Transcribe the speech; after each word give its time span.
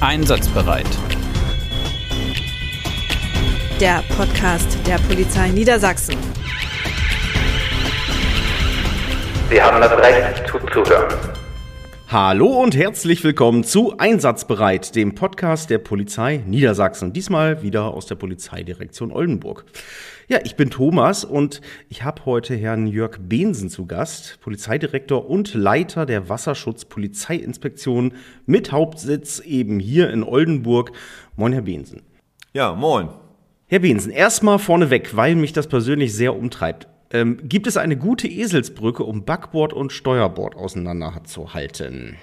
Einsatzbereit. 0.00 0.86
Der 3.80 4.04
Podcast 4.16 4.78
der 4.86 4.96
Polizei 5.08 5.48
Niedersachsen. 5.48 6.16
Sie 9.50 9.60
haben 9.60 9.80
das 9.80 9.92
Recht 9.98 10.46
zuzuhören. 10.48 11.37
Hallo 12.10 12.46
und 12.62 12.74
herzlich 12.74 13.22
willkommen 13.22 13.64
zu 13.64 13.98
Einsatzbereit, 13.98 14.96
dem 14.96 15.14
Podcast 15.14 15.68
der 15.68 15.76
Polizei 15.76 16.42
Niedersachsen. 16.46 17.12
Diesmal 17.12 17.62
wieder 17.62 17.92
aus 17.92 18.06
der 18.06 18.14
Polizeidirektion 18.14 19.12
Oldenburg. 19.12 19.66
Ja, 20.26 20.38
ich 20.42 20.56
bin 20.56 20.70
Thomas 20.70 21.22
und 21.26 21.60
ich 21.90 22.04
habe 22.04 22.24
heute 22.24 22.56
Herrn 22.56 22.86
Jörg 22.86 23.18
Behnsen 23.20 23.68
zu 23.68 23.84
Gast, 23.84 24.38
Polizeidirektor 24.40 25.28
und 25.28 25.52
Leiter 25.52 26.06
der 26.06 26.30
Wasserschutzpolizeiinspektion 26.30 28.14
mit 28.46 28.72
Hauptsitz 28.72 29.40
eben 29.40 29.78
hier 29.78 30.08
in 30.08 30.22
Oldenburg. 30.22 30.92
Moin, 31.36 31.52
Herr 31.52 31.60
Behnsen. 31.60 32.00
Ja, 32.54 32.72
moin. 32.72 33.10
Herr 33.66 33.80
Behnsen, 33.80 34.10
erstmal 34.10 34.58
vorneweg, 34.58 35.14
weil 35.14 35.34
mich 35.34 35.52
das 35.52 35.66
persönlich 35.66 36.14
sehr 36.14 36.34
umtreibt. 36.34 36.88
Ähm, 37.10 37.38
gibt 37.42 37.66
es 37.66 37.76
eine 37.76 37.96
gute 37.96 38.28
Eselsbrücke, 38.28 39.02
um 39.02 39.24
Backbord 39.24 39.72
und 39.72 39.92
Steuerbord 39.92 40.56
auseinanderzuhalten? 40.56 42.16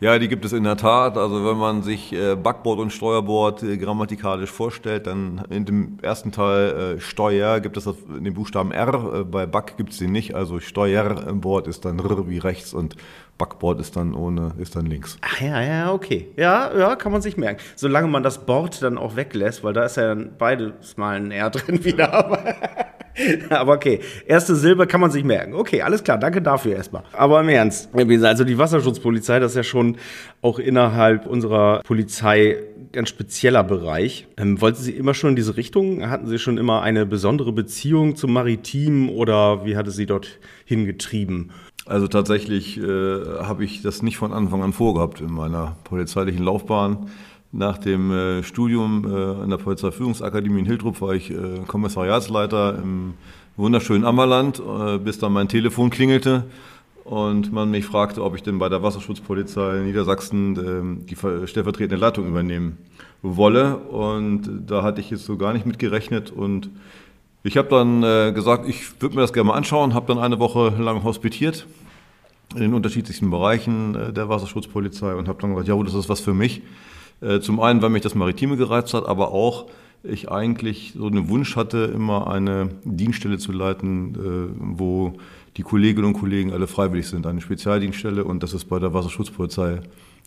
Ja, 0.00 0.18
die 0.18 0.26
gibt 0.26 0.44
es 0.44 0.52
in 0.52 0.64
der 0.64 0.76
Tat. 0.76 1.16
Also 1.16 1.46
wenn 1.46 1.56
man 1.56 1.82
sich 1.84 2.12
äh, 2.12 2.34
Backbord 2.34 2.80
und 2.80 2.92
Steuerbord 2.92 3.62
äh, 3.62 3.76
grammatikalisch 3.76 4.50
vorstellt, 4.50 5.06
dann 5.06 5.42
in 5.48 5.64
dem 5.64 5.98
ersten 6.02 6.32
Teil 6.32 6.96
äh, 6.96 7.00
Steuer 7.00 7.60
gibt 7.60 7.76
es 7.76 7.84
den 7.84 8.34
Buchstaben 8.34 8.72
R. 8.72 9.20
Äh, 9.20 9.24
bei 9.24 9.46
Back 9.46 9.76
gibt 9.76 9.92
es 9.92 9.98
den 9.98 10.10
nicht. 10.10 10.34
Also 10.34 10.58
Steuerbord 10.58 11.68
ist 11.68 11.84
dann 11.84 12.00
R 12.00 12.28
wie 12.28 12.38
rechts 12.38 12.74
und 12.74 12.96
Backbord 13.38 13.80
ist 13.80 13.94
dann 13.94 14.14
ohne, 14.14 14.54
ist 14.58 14.74
dann 14.74 14.86
links. 14.86 15.18
Ach 15.20 15.40
ja, 15.40 15.62
ja, 15.62 15.92
okay. 15.92 16.28
Ja, 16.36 16.76
ja, 16.76 16.96
kann 16.96 17.12
man 17.12 17.22
sich 17.22 17.36
merken. 17.36 17.62
Solange 17.76 18.08
man 18.08 18.24
das 18.24 18.44
Bord 18.44 18.82
dann 18.82 18.98
auch 18.98 19.14
weglässt, 19.14 19.62
weil 19.62 19.72
da 19.72 19.84
ist 19.84 19.96
ja 19.96 20.08
dann 20.08 20.32
beides 20.36 20.96
mal 20.96 21.16
ein 21.16 21.30
R 21.30 21.50
drin 21.50 21.84
wieder. 21.84 22.56
Aber 23.50 23.74
okay, 23.74 24.00
erste 24.26 24.56
Silbe 24.56 24.86
kann 24.86 25.00
man 25.00 25.10
sich 25.10 25.24
merken. 25.24 25.54
Okay, 25.54 25.82
alles 25.82 26.04
klar, 26.04 26.18
danke 26.18 26.42
dafür 26.42 26.76
erstmal. 26.76 27.02
Aber 27.12 27.40
im 27.40 27.48
Ernst, 27.48 27.90
also 27.94 28.44
die 28.44 28.58
Wasserschutzpolizei, 28.58 29.38
das 29.38 29.52
ist 29.52 29.56
ja 29.56 29.62
schon 29.62 29.96
auch 30.40 30.58
innerhalb 30.58 31.26
unserer 31.26 31.82
Polizei 31.82 32.58
ganz 32.92 33.08
spezieller 33.08 33.64
Bereich. 33.64 34.26
Ähm, 34.36 34.60
wollten 34.60 34.82
Sie 34.82 34.92
immer 34.92 35.14
schon 35.14 35.30
in 35.30 35.36
diese 35.36 35.56
Richtung? 35.56 36.08
Hatten 36.08 36.26
Sie 36.26 36.38
schon 36.38 36.58
immer 36.58 36.82
eine 36.82 37.06
besondere 37.06 37.52
Beziehung 37.52 38.16
zum 38.16 38.32
Maritim 38.32 39.08
oder 39.08 39.64
wie 39.64 39.76
hatte 39.76 39.90
Sie 39.90 40.06
dort 40.06 40.38
hingetrieben? 40.64 41.52
Also 41.84 42.06
tatsächlich 42.06 42.78
äh, 42.78 42.82
habe 42.82 43.64
ich 43.64 43.82
das 43.82 44.02
nicht 44.02 44.16
von 44.16 44.32
Anfang 44.32 44.62
an 44.62 44.72
vorgehabt 44.72 45.20
in 45.20 45.32
meiner 45.32 45.76
polizeilichen 45.84 46.44
Laufbahn. 46.44 47.10
Nach 47.54 47.76
dem 47.76 48.10
äh, 48.10 48.42
Studium 48.42 49.04
äh, 49.04 49.42
an 49.42 49.50
der 49.50 49.58
Polizeiführungsakademie 49.58 50.60
in 50.60 50.64
Hildrup 50.64 51.02
war 51.02 51.12
ich 51.12 51.30
äh, 51.30 51.60
Kommissariatsleiter 51.66 52.78
im 52.82 53.12
wunderschönen 53.58 54.06
Ammerland, 54.06 54.62
bis 55.04 55.18
dann 55.18 55.34
mein 55.34 55.46
Telefon 55.46 55.90
klingelte 55.90 56.44
und 57.04 57.52
man 57.52 57.70
mich 57.70 57.84
fragte, 57.84 58.24
ob 58.24 58.34
ich 58.34 58.42
denn 58.42 58.58
bei 58.58 58.70
der 58.70 58.82
Wasserschutzpolizei 58.82 59.76
in 59.76 59.84
Niedersachsen 59.84 60.56
ähm, 60.56 61.06
die 61.06 61.14
stellvertretende 61.46 61.96
Leitung 61.96 62.26
übernehmen 62.26 62.78
wolle. 63.20 63.76
Und 63.76 64.48
da 64.66 64.82
hatte 64.82 65.02
ich 65.02 65.10
jetzt 65.10 65.26
so 65.26 65.36
gar 65.36 65.52
nicht 65.52 65.66
mit 65.66 65.78
gerechnet 65.78 66.30
und 66.30 66.70
ich 67.42 67.58
habe 67.58 67.68
dann 67.68 68.34
gesagt, 68.34 68.66
ich 68.68 69.02
würde 69.02 69.16
mir 69.16 69.20
das 69.20 69.34
gerne 69.34 69.48
mal 69.48 69.54
anschauen, 69.54 69.92
habe 69.92 70.06
dann 70.06 70.18
eine 70.18 70.38
Woche 70.38 70.70
lang 70.78 71.02
hospitiert 71.02 71.66
in 72.54 72.60
den 72.60 72.72
unterschiedlichsten 72.72 73.30
Bereichen 73.30 74.14
der 74.14 74.28
Wasserschutzpolizei 74.30 75.14
und 75.14 75.28
habe 75.28 75.42
dann 75.42 75.50
gesagt, 75.50 75.68
ja, 75.68 75.82
das 75.82 75.94
ist 75.94 76.08
was 76.08 76.20
für 76.20 76.32
mich. 76.34 76.62
Äh, 77.22 77.40
zum 77.40 77.60
einen, 77.60 77.80
weil 77.82 77.90
mich 77.90 78.02
das 78.02 78.14
Maritime 78.14 78.56
gereizt 78.56 78.94
hat, 78.94 79.06
aber 79.06 79.32
auch 79.32 79.66
ich 80.02 80.30
eigentlich 80.30 80.94
so 80.96 81.06
einen 81.06 81.28
Wunsch 81.28 81.54
hatte, 81.54 81.90
immer 81.94 82.28
eine 82.28 82.70
Dienststelle 82.84 83.38
zu 83.38 83.52
leiten, 83.52 84.14
äh, 84.14 84.54
wo 84.58 85.14
die 85.56 85.62
Kolleginnen 85.62 86.06
und 86.06 86.14
Kollegen 86.14 86.52
alle 86.52 86.66
freiwillig 86.66 87.06
sind, 87.06 87.26
eine 87.26 87.40
Spezialdienststelle 87.40 88.24
und 88.24 88.42
das 88.42 88.52
ist 88.52 88.64
bei 88.64 88.78
der 88.78 88.92
Wasserschutzpolizei 88.94 89.80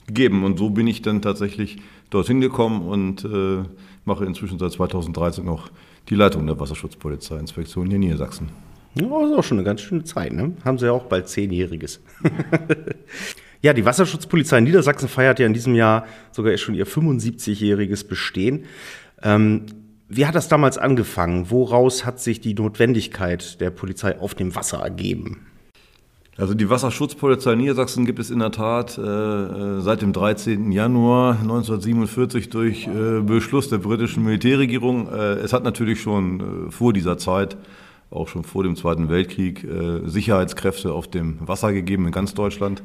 gegeben. 0.08 0.44
Und 0.44 0.58
so 0.58 0.70
bin 0.70 0.88
ich 0.88 1.02
dann 1.02 1.22
tatsächlich 1.22 1.78
dorthin 2.10 2.40
gekommen 2.40 2.88
und 2.88 3.26
äh, 3.26 3.64
mache 4.06 4.26
inzwischen 4.26 4.60
seit 4.60 4.72
2013 4.72 5.48
auch 5.50 5.70
die 6.10 6.16
Leitung 6.16 6.46
der 6.46 6.60
Wasserschutzpolizeiinspektion 6.60 7.88
hier 7.88 7.96
in 7.96 8.02
Niedersachsen. 8.02 8.50
Ja, 8.94 9.08
das 9.08 9.32
ist 9.32 9.38
auch 9.38 9.44
schon 9.44 9.58
eine 9.58 9.66
ganz 9.66 9.82
schöne 9.82 10.04
Zeit, 10.06 10.32
ne? 10.32 10.54
Haben 10.64 10.78
sie 10.78 10.86
ja 10.86 10.94
auch 10.94 11.06
bald 11.06 11.28
zehnjähriges. 11.28 12.02
Ja, 13.66 13.74
die 13.74 13.84
Wasserschutzpolizei 13.84 14.62
Niedersachsen 14.62 15.10
feiert 15.10 15.40
ja 15.40 15.48
in 15.48 15.56
diesem 15.56 15.74
Jahr 15.74 16.06
sogar 16.32 16.56
schon 16.56 16.76
ihr 16.76 16.86
75-jähriges 16.86 18.08
Bestehen. 18.08 18.66
Ähm, 19.24 19.66
wie 20.08 20.28
hat 20.28 20.36
das 20.36 20.48
damals 20.48 20.78
angefangen? 20.78 21.50
Woraus 21.50 22.06
hat 22.06 22.20
sich 22.20 22.40
die 22.40 22.54
Notwendigkeit 22.54 23.60
der 23.60 23.72
Polizei 23.72 24.20
auf 24.20 24.36
dem 24.36 24.56
Wasser 24.56 24.82
ergeben? 24.82 25.48
Also 26.38 26.54
die 26.54 26.70
Wasserschutzpolizei 26.70 27.56
Niedersachsen 27.56 28.06
gibt 28.06 28.20
es 28.20 28.30
in 28.30 28.38
der 28.38 28.52
Tat 28.52 29.00
äh, 29.00 29.82
seit 29.82 30.04
dem 30.04 30.14
13. 30.14 30.72
Januar 30.72 31.40
1947 31.42 32.52
durch 32.52 32.86
äh, 32.86 33.22
Beschluss 33.22 33.68
der 33.68 33.80
britischen 33.80 34.24
Militärregierung. 34.24 35.12
Äh, 35.12 35.38
es 35.38 35.54
hat 35.54 35.64
natürlich 35.64 36.00
schon 36.00 36.68
äh, 36.68 36.72
vor 36.72 36.94
dieser 36.94 37.18
Zeit, 37.18 37.58
auch 38.12 38.28
schon 38.28 38.44
vor 38.44 38.62
dem 38.62 38.76
Zweiten 38.76 39.10
Weltkrieg, 39.10 39.64
äh, 39.64 40.08
Sicherheitskräfte 40.08 40.94
auf 40.94 41.08
dem 41.08 41.40
Wasser 41.40 41.74
gegeben 41.74 42.06
in 42.06 42.12
ganz 42.12 42.36
Deutschland 42.36 42.84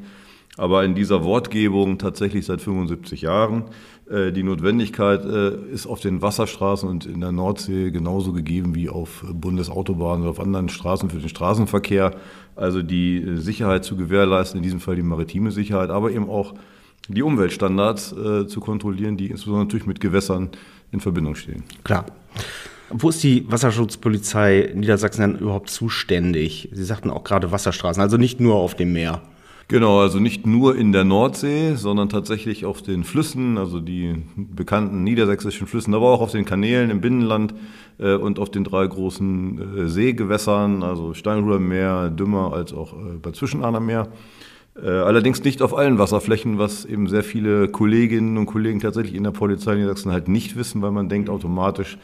aber 0.57 0.83
in 0.83 0.95
dieser 0.95 1.23
Wortgebung 1.23 1.97
tatsächlich 1.97 2.45
seit 2.45 2.61
75 2.61 3.21
Jahren. 3.21 3.65
Äh, 4.09 4.31
die 4.31 4.43
Notwendigkeit 4.43 5.23
äh, 5.25 5.55
ist 5.71 5.87
auf 5.87 5.99
den 6.01 6.21
Wasserstraßen 6.21 6.87
und 6.89 7.05
in 7.05 7.21
der 7.21 7.31
Nordsee 7.31 7.91
genauso 7.91 8.33
gegeben 8.33 8.75
wie 8.75 8.89
auf 8.89 9.23
Bundesautobahnen 9.31 10.23
oder 10.23 10.31
auf 10.31 10.39
anderen 10.39 10.69
Straßen 10.69 11.09
für 11.09 11.19
den 11.19 11.29
Straßenverkehr. 11.29 12.15
Also 12.55 12.83
die 12.83 13.37
Sicherheit 13.37 13.85
zu 13.85 13.95
gewährleisten, 13.95 14.57
in 14.57 14.63
diesem 14.63 14.79
Fall 14.79 14.95
die 14.95 15.03
maritime 15.03 15.51
Sicherheit, 15.51 15.89
aber 15.89 16.11
eben 16.11 16.29
auch 16.29 16.53
die 17.07 17.23
Umweltstandards 17.23 18.11
äh, 18.11 18.47
zu 18.47 18.59
kontrollieren, 18.59 19.17
die 19.17 19.27
insbesondere 19.27 19.65
natürlich 19.65 19.87
mit 19.87 19.99
Gewässern 19.99 20.49
in 20.91 20.99
Verbindung 20.99 21.35
stehen. 21.35 21.63
Klar. 21.83 22.05
Wo 22.89 23.09
ist 23.09 23.23
die 23.23 23.49
Wasserschutzpolizei 23.49 24.73
Niedersachsen 24.75 25.21
denn 25.21 25.39
überhaupt 25.39 25.69
zuständig? 25.69 26.69
Sie 26.73 26.83
sagten 26.83 27.09
auch 27.09 27.23
gerade 27.23 27.51
Wasserstraßen, 27.51 28.03
also 28.03 28.17
nicht 28.17 28.41
nur 28.41 28.55
auf 28.55 28.75
dem 28.75 28.91
Meer. 28.91 29.21
Genau, 29.71 30.01
also 30.01 30.19
nicht 30.19 30.45
nur 30.45 30.75
in 30.75 30.91
der 30.91 31.05
Nordsee, 31.05 31.75
sondern 31.75 32.09
tatsächlich 32.09 32.65
auf 32.65 32.81
den 32.81 33.05
Flüssen, 33.05 33.57
also 33.57 33.79
die 33.79 34.17
bekannten 34.35 35.05
niedersächsischen 35.05 35.65
Flüssen, 35.65 35.93
aber 35.93 36.09
auch 36.09 36.19
auf 36.19 36.33
den 36.33 36.43
Kanälen 36.43 36.89
im 36.89 36.99
Binnenland 36.99 37.53
äh, 37.97 38.15
und 38.15 38.37
auf 38.37 38.51
den 38.51 38.65
drei 38.65 38.85
großen 38.85 39.77
äh, 39.77 39.87
Seegewässern, 39.87 40.83
also 40.83 41.13
Steinhuder 41.13 42.09
Dümmer 42.09 42.51
als 42.51 42.73
auch 42.73 42.91
äh, 42.91 43.17
bei 43.21 43.31
Zwischenahner 43.31 43.79
Meer. 43.79 44.09
Äh, 44.75 44.89
allerdings 44.89 45.41
nicht 45.45 45.61
auf 45.61 45.73
allen 45.73 45.97
Wasserflächen, 45.99 46.57
was 46.57 46.83
eben 46.83 47.07
sehr 47.07 47.23
viele 47.23 47.69
Kolleginnen 47.69 48.37
und 48.37 48.47
Kollegen 48.47 48.81
tatsächlich 48.81 49.15
in 49.15 49.23
der 49.23 49.31
Polizei 49.31 49.75
Niedersachsen 49.75 50.11
halt 50.11 50.27
nicht 50.27 50.57
wissen, 50.57 50.81
weil 50.81 50.91
man 50.91 51.07
denkt 51.07 51.29
automatisch, 51.29 51.97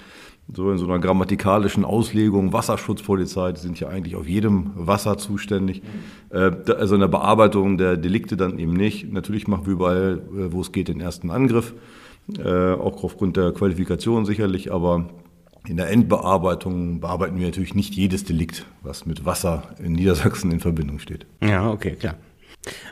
so 0.53 0.71
in 0.71 0.77
so 0.77 0.85
einer 0.85 0.99
grammatikalischen 0.99 1.83
Auslegung, 1.83 2.53
Wasserschutzpolizei, 2.53 3.51
die 3.51 3.59
sind 3.59 3.79
ja 3.79 3.89
eigentlich 3.89 4.15
auf 4.15 4.27
jedem 4.27 4.71
Wasser 4.75 5.17
zuständig. 5.17 5.81
Äh, 6.29 6.51
also 6.77 6.95
in 6.95 7.01
der 7.01 7.07
Bearbeitung 7.07 7.77
der 7.77 7.97
Delikte 7.97 8.37
dann 8.37 8.57
eben 8.57 8.73
nicht. 8.73 9.11
Natürlich 9.11 9.47
machen 9.47 9.65
wir 9.65 9.73
überall, 9.73 10.21
äh, 10.31 10.51
wo 10.51 10.61
es 10.61 10.71
geht, 10.71 10.87
den 10.87 11.01
ersten 11.01 11.31
Angriff, 11.31 11.73
äh, 12.37 12.73
auch 12.73 13.03
aufgrund 13.03 13.37
der 13.37 13.51
Qualifikation 13.51 14.25
sicherlich, 14.25 14.71
aber 14.71 15.09
in 15.67 15.75
der 15.75 15.89
Endbearbeitung 15.89 17.01
bearbeiten 17.01 17.37
wir 17.37 17.45
natürlich 17.45 17.75
nicht 17.75 17.93
jedes 17.93 18.23
Delikt, 18.23 18.65
was 18.83 19.05
mit 19.05 19.25
Wasser 19.25 19.63
in 19.83 19.93
Niedersachsen 19.93 20.49
in 20.51 20.61
Verbindung 20.61 20.99
steht. 20.99 21.25
Ja, 21.41 21.69
okay, 21.69 21.95
klar. 21.95 22.15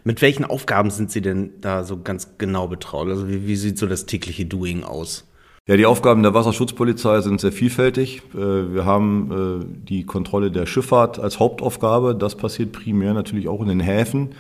Mit 0.04 0.22
welchen 0.22 0.46
Aufgaben 0.46 0.90
sind 0.90 1.12
Sie 1.12 1.22
denn 1.22 1.52
da 1.62 1.84
so 1.84 2.02
ganz 2.02 2.38
genau 2.38 2.68
betraut? 2.68 3.08
Also 3.08 3.28
wie, 3.30 3.48
wie 3.48 3.56
sieht 3.56 3.78
so 3.78 3.88
das 3.88 4.06
tägliche 4.06 4.46
Doing 4.46 4.84
aus? 4.84 5.26
Ja, 5.68 5.76
die 5.78 5.88
Aufgaben 5.88 6.22
der 6.22 6.36
Wasserschutzpolizei 6.36 7.22
sind 7.22 7.42
sehr 7.42 7.52
vielfältig. 7.52 8.22
Äh, 8.36 8.38
wir 8.38 8.86
haben 8.86 9.32
äh, 9.32 9.66
die 9.90 10.06
Kontrolle 10.06 10.52
der 10.52 10.68
Schifffahrt 10.68 11.18
als 11.18 11.40
Hauptaufgabe. 11.40 12.14
Das 12.14 12.36
passiert 12.36 12.72
primär 12.72 13.16
natürlich 13.16 13.48
auch 13.48 13.62
in 13.62 13.70
den 13.70 13.80
Häfen. 13.80 14.36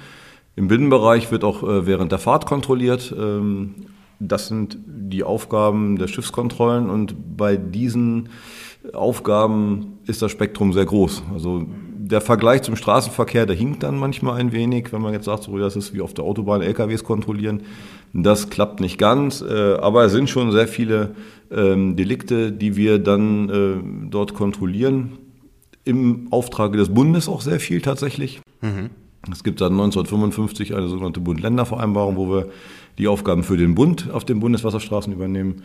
Im 0.55 0.67
Binnenbereich 0.67 1.31
wird 1.31 1.43
auch 1.43 1.63
äh, 1.63 1.87
während 1.87 2.11
der 2.11 2.19
Fahrt 2.19 2.45
kontrolliert. 2.45 3.11
Ähm, 3.17 3.73
das 4.19 4.49
sind 4.49 4.77
die 4.85 5.23
Aufgaben 5.23 5.97
der 5.97 6.07
Schiffskontrollen 6.07 6.91
und 6.91 7.15
bei 7.35 7.57
diesen 7.57 8.29
Aufgaben 8.93 9.97
ist 10.05 10.21
das 10.21 10.31
Spektrum 10.31 10.73
sehr 10.73 10.85
groß. 10.85 11.23
Also 11.33 11.65
der 12.07 12.21
Vergleich 12.21 12.61
zum 12.61 12.75
Straßenverkehr, 12.75 13.45
der 13.45 13.55
hinkt 13.55 13.81
dann 13.81 13.97
manchmal 13.97 14.39
ein 14.39 14.51
wenig, 14.51 14.93
wenn 14.93 15.01
man 15.01 15.13
jetzt 15.13 15.25
sagt, 15.25 15.43
so, 15.43 15.57
das 15.57 15.75
ist 15.75 15.93
wie 15.93 16.01
auf 16.01 16.13
der 16.13 16.23
Autobahn 16.23 16.61
LKWs 16.61 17.03
kontrollieren. 17.03 17.63
Das 18.13 18.49
klappt 18.49 18.79
nicht 18.79 18.97
ganz, 18.97 19.41
äh, 19.41 19.75
aber 19.75 20.05
es 20.05 20.11
sind 20.11 20.29
schon 20.29 20.51
sehr 20.51 20.67
viele 20.67 21.15
ähm, 21.51 21.95
Delikte, 21.95 22.51
die 22.51 22.75
wir 22.75 22.99
dann 22.99 23.49
äh, 23.49 24.09
dort 24.09 24.35
kontrollieren. 24.35 25.17
Im 25.83 26.27
Auftrage 26.31 26.77
des 26.77 26.93
Bundes 26.93 27.27
auch 27.27 27.41
sehr 27.41 27.59
viel 27.59 27.81
tatsächlich. 27.81 28.39
Mhm. 28.61 28.91
Es 29.31 29.43
gibt 29.43 29.59
seit 29.59 29.71
1955 29.71 30.75
eine 30.75 30.87
sogenannte 30.87 31.19
Bund-Länder-Vereinbarung, 31.19 32.15
wo 32.17 32.29
wir 32.29 32.49
die 32.99 33.07
Aufgaben 33.07 33.43
für 33.43 33.57
den 33.57 33.73
Bund 33.73 34.11
auf 34.11 34.25
den 34.25 34.39
Bundeswasserstraßen 34.39 35.11
übernehmen. 35.11 35.63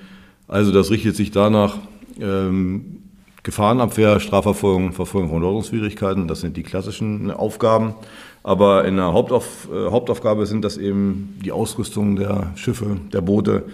Also 0.49 0.73
das 0.73 0.91
richtet 0.91 1.17
sich 1.17 1.31
danach, 1.31 1.77
ähm, 2.19 3.03
Gefahrenabwehr, 3.43 4.21
Strafverfolgung, 4.21 4.93
Verfolgung 4.93 5.31
von 5.31 5.45
Ordnungswidrigkeiten, 5.45 6.29
das 6.29 6.41
sind 6.41 6.57
die 6.57 6.63
klassischen 6.63 7.31
Aufgaben. 7.31 7.95
Aber 8.43 8.85
in 8.85 8.97
der 8.97 9.13
Hauptauf, 9.13 9.69
äh, 9.73 9.91
Hauptaufgabe 9.91 10.47
sind 10.47 10.65
das 10.65 10.77
eben 10.77 11.39
die 11.45 11.53
Ausrüstung 11.53 12.17
der 12.17 12.53
Schiffe, 12.57 12.97
der 13.13 13.21
Boote, 13.21 13.65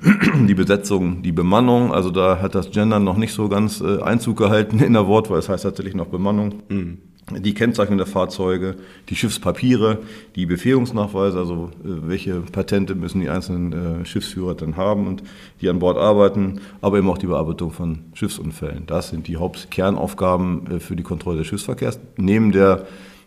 die 0.48 0.54
Besetzung, 0.54 1.22
die 1.22 1.32
Bemannung. 1.32 1.92
Also 1.92 2.10
da 2.10 2.40
hat 2.40 2.54
das 2.54 2.70
Gender 2.70 2.98
noch 2.98 3.16
nicht 3.16 3.32
so 3.32 3.48
ganz 3.48 3.80
äh, 3.80 4.00
Einzug 4.02 4.38
gehalten 4.38 4.78
in 4.80 4.92
der 4.92 5.06
Wort, 5.06 5.30
weil 5.30 5.38
es 5.38 5.48
heißt 5.48 5.64
tatsächlich 5.64 5.94
noch 5.94 6.06
Bemannung. 6.06 6.62
Mhm 6.68 6.98
die 7.30 7.54
Kennzeichnung 7.54 7.98
der 7.98 8.06
Fahrzeuge, 8.06 8.76
die 9.08 9.16
Schiffspapiere, 9.16 9.98
die 10.34 10.46
Befähigungsnachweise, 10.46 11.38
also 11.38 11.70
äh, 11.84 12.08
welche 12.08 12.40
Patente 12.40 12.94
müssen 12.94 13.20
die 13.20 13.28
einzelnen 13.28 14.02
äh, 14.02 14.04
Schiffsführer 14.04 14.54
dann 14.54 14.76
haben 14.76 15.06
und 15.06 15.22
die 15.60 15.68
an 15.68 15.78
Bord 15.78 15.96
arbeiten, 15.96 16.60
aber 16.80 16.98
eben 16.98 17.08
auch 17.08 17.18
die 17.18 17.26
Bearbeitung 17.26 17.70
von 17.70 18.00
Schiffsunfällen. 18.14 18.86
Das 18.86 19.10
sind 19.10 19.28
die 19.28 19.36
Hauptkernaufgaben 19.36 20.66
äh, 20.66 20.80
für 20.80 20.96
die 20.96 21.02
Kontrolle 21.02 21.38
des 21.38 21.46
Schiffsverkehrs. 21.46 22.00
Neben 22.16 22.52
der 22.52 22.86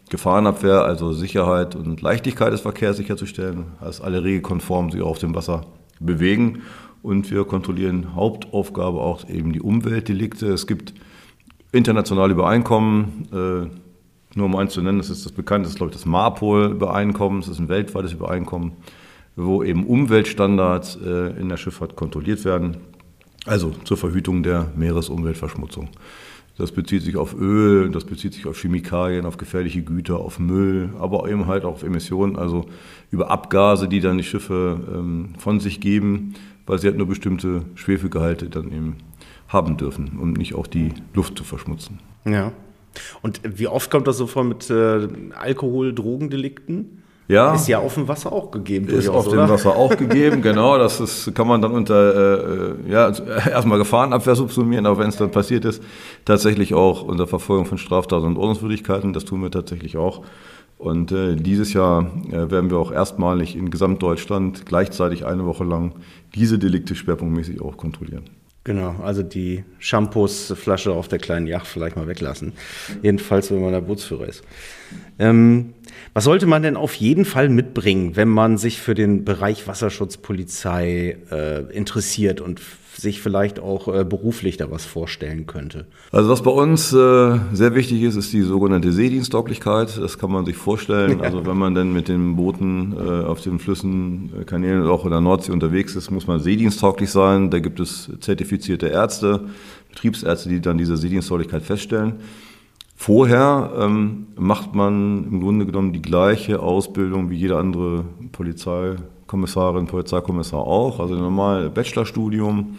Gefahrenabwehr, 0.10 0.84
also 0.84 1.14
Sicherheit 1.14 1.76
und 1.76 2.02
Leichtigkeit 2.02 2.54
des 2.54 2.62
Verkehrs 2.62 2.98
sicherzustellen, 2.98 3.66
dass 3.82 4.02
alle 4.02 4.24
regelkonform 4.24 4.92
sich 4.92 5.02
auf 5.02 5.18
dem 5.18 5.34
Wasser 5.34 5.66
bewegen. 6.00 6.62
Und 7.02 7.32
wir 7.32 7.46
kontrollieren 7.46 8.14
Hauptaufgabe 8.14 9.00
auch 9.00 9.28
eben 9.30 9.54
die 9.54 9.62
Umweltdelikte. 9.62 10.48
Es 10.48 10.68
gibt 10.68 10.94
internationale 11.72 12.34
Übereinkommen, 12.34 13.28
nur 14.36 14.46
um 14.46 14.56
eins 14.56 14.74
zu 14.74 14.82
nennen, 14.82 15.00
das 15.00 15.10
ist 15.10 15.26
das 15.26 15.32
bekannteste, 15.32 15.78
glaube 15.78 15.92
ich, 15.92 15.98
das 15.98 16.06
MARPOL-Übereinkommen. 16.06 17.42
Das 17.42 17.50
ist 17.50 17.60
ein 17.60 17.70
weltweites 17.70 18.14
Übereinkommen, 18.14 18.74
wo 19.36 19.64
eben 19.64 19.86
Umweltstandards 19.88 20.98
äh, 21.04 21.40
in 21.40 21.50
der 21.50 21.58
Schifffahrt 21.58 21.96
kontrolliert 21.96 22.44
werden. 22.46 22.78
Also 23.46 23.72
zur 23.86 23.98
Verhütung 23.98 24.44
der 24.44 24.72
Meeresumweltverschmutzung. 24.76 25.90
Das 26.58 26.72
bezieht 26.72 27.04
sich 27.04 27.18
auf 27.18 27.36
Öl, 27.38 27.90
das 27.92 28.06
bezieht 28.06 28.34
sich 28.34 28.46
auf 28.46 28.58
Chemikalien, 28.58 29.26
auf 29.26 29.38
gefährliche 29.38 29.84
Güter, 29.84 30.20
auf 30.20 30.40
Müll, 30.40 30.90
aber 31.00 31.30
eben 31.30 31.48
halt 31.48 31.66
auch 31.66 31.74
auf 31.74 31.84
Emissionen, 31.84 32.38
also 32.38 32.66
über 33.12 33.30
Abgase, 33.30 33.90
die 33.90 34.00
dann 34.00 34.18
die 34.18 34.24
Schiffe 34.24 34.80
ähm, 34.94 35.30
von 35.38 35.60
sich 35.60 35.82
geben, 35.82 36.34
weil 36.66 36.80
sie 36.80 36.88
halt 36.88 36.98
nur 36.98 37.08
bestimmte 37.08 37.64
Schwefelgehalte 37.76 38.50
dann 38.50 38.72
eben 38.72 38.96
haben 39.50 39.78
dürfen, 39.78 40.18
um 40.20 40.32
nicht 40.34 40.56
auch 40.56 40.68
die 40.68 40.94
Luft 41.14 41.38
zu 41.38 41.44
verschmutzen. 41.44 42.00
Ja. 42.26 42.54
Und 43.22 43.42
wie 43.44 43.68
oft 43.68 43.90
kommt 43.92 44.08
das 44.08 44.18
so 44.18 44.28
vor 44.28 44.44
mit 44.44 44.70
äh, 44.70 45.08
Alkohol, 45.36 45.94
Drogendelikten? 45.94 47.04
Ja. 47.28 47.56
Ist 47.56 47.68
ja 47.68 47.80
auf 47.80 47.96
dem 47.96 48.08
Wasser 48.08 48.32
auch 48.32 48.52
gegeben. 48.52 48.88
Ist 48.88 49.10
auf 49.10 49.28
dem 49.28 49.40
Wasser 49.50 49.76
auch 49.76 49.98
gegeben, 49.98 50.42
genau. 50.44 50.78
Das 50.78 51.00
ist, 51.00 51.34
kann 51.34 51.48
man 51.48 51.60
dann 51.62 51.72
unter, 51.72 52.76
äh, 52.78 52.92
ja, 52.92 53.06
also 53.06 53.24
erstmal 53.24 53.80
Gefahrenabwehr 53.80 54.36
subsumieren, 54.36 54.86
aber 54.86 55.00
wenn 55.00 55.10
es 55.10 55.18
dann 55.18 55.32
passiert 55.32 55.66
ist, 55.66 55.82
tatsächlich 56.24 56.76
auch 56.76 57.02
unter 57.02 57.26
Verfolgung 57.26 57.66
von 57.66 57.80
Straftaten 57.80 58.26
und 58.26 58.38
Ordnungswidrigkeiten. 58.38 59.14
Das 59.14 59.26
tun 59.26 59.42
wir 59.42 59.50
tatsächlich 59.50 59.98
auch. 59.98 60.22
Und 60.78 61.12
äh, 61.12 61.36
dieses 61.36 61.74
Jahr 61.74 62.12
äh, 62.30 62.52
werden 62.52 62.70
wir 62.70 62.78
auch 62.78 62.92
erstmalig 62.92 63.56
in 63.56 63.72
Gesamtdeutschland 63.72 64.66
gleichzeitig 64.66 65.26
eine 65.26 65.46
Woche 65.46 65.64
lang 65.64 65.94
diese 66.36 66.60
Delikte 66.60 66.96
schwerpunktmäßig 66.96 67.62
auch 67.62 67.78
kontrollieren. 67.78 68.26
Genau, 68.66 68.96
also 69.04 69.22
die 69.22 69.64
Shampoosflasche 69.78 70.92
auf 70.92 71.08
der 71.08 71.20
kleinen 71.20 71.46
Yacht 71.46 71.68
vielleicht 71.68 71.96
mal 71.96 72.08
weglassen. 72.08 72.54
Jedenfalls, 73.04 73.52
wenn 73.52 73.62
man 73.62 73.72
der 73.72 73.82
Bootsführer 73.82 74.28
ist. 74.28 74.44
Ähm, 75.20 75.76
was 76.16 76.24
sollte 76.24 76.48
man 76.48 76.64
denn 76.64 76.76
auf 76.76 76.96
jeden 76.96 77.26
Fall 77.26 77.48
mitbringen, 77.48 78.16
wenn 78.16 78.28
man 78.28 78.58
sich 78.58 78.82
für 78.82 78.96
den 78.96 79.24
Bereich 79.24 79.68
Wasserschutzpolizei 79.68 81.18
äh, 81.30 81.60
interessiert 81.72 82.42
und 82.42 82.60
sich 82.98 83.22
vielleicht 83.22 83.60
auch 83.60 83.88
äh, 83.88 84.04
beruflich 84.04 84.58
da 84.58 84.72
was 84.72 84.86
vorstellen 84.86 85.46
könnte? 85.46 85.86
Also 86.12 86.30
was 86.30 86.42
bei 86.42 86.52
uns 86.52 86.94
äh, 86.94 87.40
sehr 87.54 87.76
wichtig 87.76 88.02
ist, 88.04 88.16
ist 88.16 88.32
die 88.34 88.42
sogenannte 88.42 88.92
Seediensttauglichkeit. 88.92 89.98
Das 89.98 90.18
kann 90.18 90.32
man 90.32 90.46
sich 90.46 90.56
vorstellen. 90.56 91.22
Also 91.22 91.46
wenn 91.46 91.58
man 91.58 91.76
denn 91.76 91.94
mit 91.94 92.08
den 92.08 92.36
Booten 92.36 92.94
äh, 92.94 93.26
auf 93.26 93.42
den 93.42 93.60
Flüssen, 93.60 94.32
äh, 94.42 94.44
Kanälen 94.46 94.82
oder 94.82 94.92
auch 94.92 95.06
in 95.06 95.12
der 95.12 95.22
Nordsee 95.22 95.52
unterwegs 95.52 95.96
ist, 95.96 96.12
muss 96.12 96.28
man 96.28 96.40
seediensttauglich 96.40 97.10
sein. 97.10 97.50
Da 97.50 97.60
gibt 97.60 97.80
es 97.80 98.10
zertifizierte 98.20 98.88
Ärzte, 98.88 99.42
Betriebsärzte, 99.90 100.50
die 100.50 100.62
dann 100.62 100.78
diese 100.78 100.98
Seediensttauglichkeit 100.98 101.64
feststellen. 101.64 102.16
Vorher 102.98 103.74
ähm, 103.78 104.28
macht 104.38 104.74
man 104.74 105.26
im 105.26 105.42
Grunde 105.42 105.66
genommen 105.66 105.92
die 105.92 106.02
gleiche 106.02 106.62
Ausbildung 106.62 107.30
wie 107.30 107.36
jede 107.36 107.58
andere 107.58 108.06
Polizeikommissarin, 109.36 109.88
Polizeikommissar 109.88 110.60
auch, 110.60 111.00
also 111.00 111.16
normal 111.16 111.70
Bachelorstudium. 111.70 112.78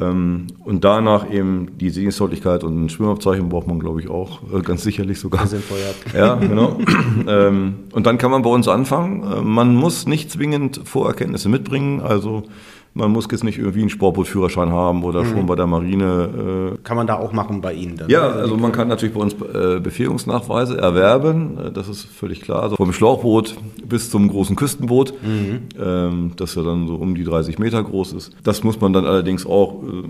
Ähm, 0.00 0.46
und 0.64 0.84
danach 0.84 1.30
eben 1.30 1.78
die 1.78 1.90
Sehenswürdigkeit 1.90 2.62
und 2.64 2.84
ein 2.84 2.88
Schwimmabzeichen 2.90 3.48
braucht 3.48 3.66
man, 3.66 3.80
glaube 3.80 4.00
ich, 4.00 4.08
auch, 4.08 4.40
äh, 4.52 4.60
ganz 4.60 4.82
sicherlich 4.82 5.18
sogar. 5.18 5.40
Ja, 6.14 6.34
genau. 6.34 6.78
ähm, 7.26 7.74
und 7.92 8.06
dann 8.06 8.18
kann 8.18 8.30
man 8.30 8.42
bei 8.42 8.50
uns 8.50 8.68
anfangen. 8.68 9.22
Äh, 9.22 9.40
man 9.40 9.74
muss 9.74 10.06
nicht 10.06 10.30
zwingend 10.30 10.80
Vorerkenntnisse 10.84 11.48
mitbringen, 11.48 12.00
also 12.00 12.44
man 12.92 13.12
muss 13.12 13.28
jetzt 13.30 13.44
nicht 13.44 13.58
irgendwie 13.58 13.80
einen 13.80 13.90
Sportbootführerschein 13.90 14.70
haben 14.70 15.04
oder 15.04 15.22
mhm. 15.22 15.28
schon 15.28 15.46
bei 15.46 15.54
der 15.54 15.66
Marine. 15.66 16.74
Äh 16.74 16.78
kann 16.82 16.96
man 16.96 17.06
da 17.06 17.18
auch 17.18 17.32
machen 17.32 17.60
bei 17.60 17.72
Ihnen 17.72 17.96
dann? 17.96 18.10
Ja, 18.10 18.28
also 18.28 18.56
man 18.56 18.72
kann 18.72 18.88
natürlich 18.88 19.14
bei 19.14 19.20
uns 19.20 19.34
äh, 19.34 19.80
Befähigungsnachweise 19.80 20.76
erwerben, 20.76 21.58
äh, 21.58 21.70
das 21.70 21.88
ist 21.88 22.04
völlig 22.04 22.40
klar. 22.40 22.62
Also 22.62 22.76
vom 22.76 22.92
Schlauchboot 22.92 23.56
bis 23.86 24.10
zum 24.10 24.28
großen 24.28 24.56
Küstenboot, 24.56 25.14
mhm. 25.22 25.60
ähm, 25.80 26.32
das 26.36 26.54
ja 26.56 26.62
dann 26.62 26.88
so 26.88 26.96
um 26.96 27.14
die 27.14 27.24
30 27.24 27.58
Meter 27.58 27.82
groß 27.82 28.12
ist. 28.14 28.32
Das 28.42 28.64
muss 28.64 28.80
man 28.80 28.92
dann 28.92 29.06
allerdings 29.06 29.46
auch, 29.46 29.82
äh, 29.84 30.02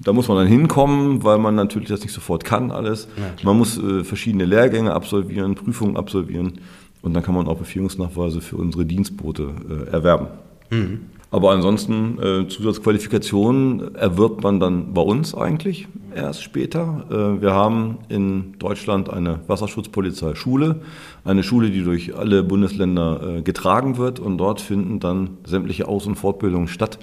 da 0.00 0.12
muss 0.12 0.28
man 0.28 0.36
dann 0.36 0.46
hinkommen, 0.46 1.24
weil 1.24 1.38
man 1.38 1.56
natürlich 1.56 1.88
das 1.88 2.02
nicht 2.02 2.12
sofort 2.12 2.44
kann 2.44 2.70
alles. 2.70 3.08
Ja, 3.16 3.44
man 3.44 3.58
muss 3.58 3.78
äh, 3.78 4.04
verschiedene 4.04 4.44
Lehrgänge 4.44 4.92
absolvieren, 4.92 5.56
Prüfungen 5.56 5.96
absolvieren 5.96 6.60
und 7.02 7.14
dann 7.14 7.24
kann 7.24 7.34
man 7.34 7.48
auch 7.48 7.58
Befähigungsnachweise 7.58 8.40
für 8.40 8.56
unsere 8.56 8.86
Dienstboote 8.86 9.48
äh, 9.68 9.90
erwerben. 9.90 10.28
Mhm. 10.70 11.00
Aber 11.32 11.50
ansonsten 11.50 12.18
äh, 12.22 12.46
Zusatzqualifikationen 12.46 13.94
erwirbt 13.94 14.42
man 14.42 14.60
dann 14.60 14.92
bei 14.92 15.00
uns 15.00 15.34
eigentlich 15.34 15.88
erst 16.14 16.42
später. 16.42 17.06
Äh, 17.10 17.40
wir 17.40 17.54
haben 17.54 17.98
in 18.10 18.58
Deutschland 18.58 19.08
eine 19.08 19.40
Wasserschutzpolizeischule, 19.46 20.82
eine 21.24 21.42
Schule, 21.42 21.70
die 21.70 21.82
durch 21.82 22.14
alle 22.14 22.42
Bundesländer 22.42 23.38
äh, 23.38 23.42
getragen 23.42 23.96
wird 23.96 24.20
und 24.20 24.36
dort 24.36 24.60
finden 24.60 25.00
dann 25.00 25.38
sämtliche 25.44 25.88
Aus- 25.88 26.06
und 26.06 26.16
Fortbildungen 26.16 26.68
statt 26.68 26.98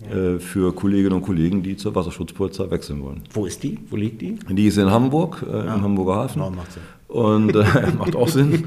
äh, 0.00 0.38
für 0.38 0.72
Kolleginnen 0.74 1.16
und 1.16 1.22
Kollegen, 1.22 1.62
die 1.62 1.76
zur 1.76 1.94
Wasserschutzpolizei 1.94 2.70
wechseln 2.70 3.02
wollen. 3.02 3.22
Wo 3.34 3.44
ist 3.44 3.62
die? 3.62 3.78
Wo 3.90 3.96
liegt 3.96 4.22
die? 4.22 4.38
Die 4.48 4.66
ist 4.66 4.78
in 4.78 4.90
Hamburg, 4.90 5.44
äh, 5.46 5.66
ja. 5.66 5.74
im 5.74 5.82
Hamburger 5.82 6.14
Hafen. 6.14 6.40
Genau, 6.40 6.50
macht 6.52 6.72
Sinn. 6.72 6.82
Und 7.08 7.54
äh, 7.54 7.64
macht 7.98 8.16
auch 8.16 8.28
Sinn. 8.28 8.64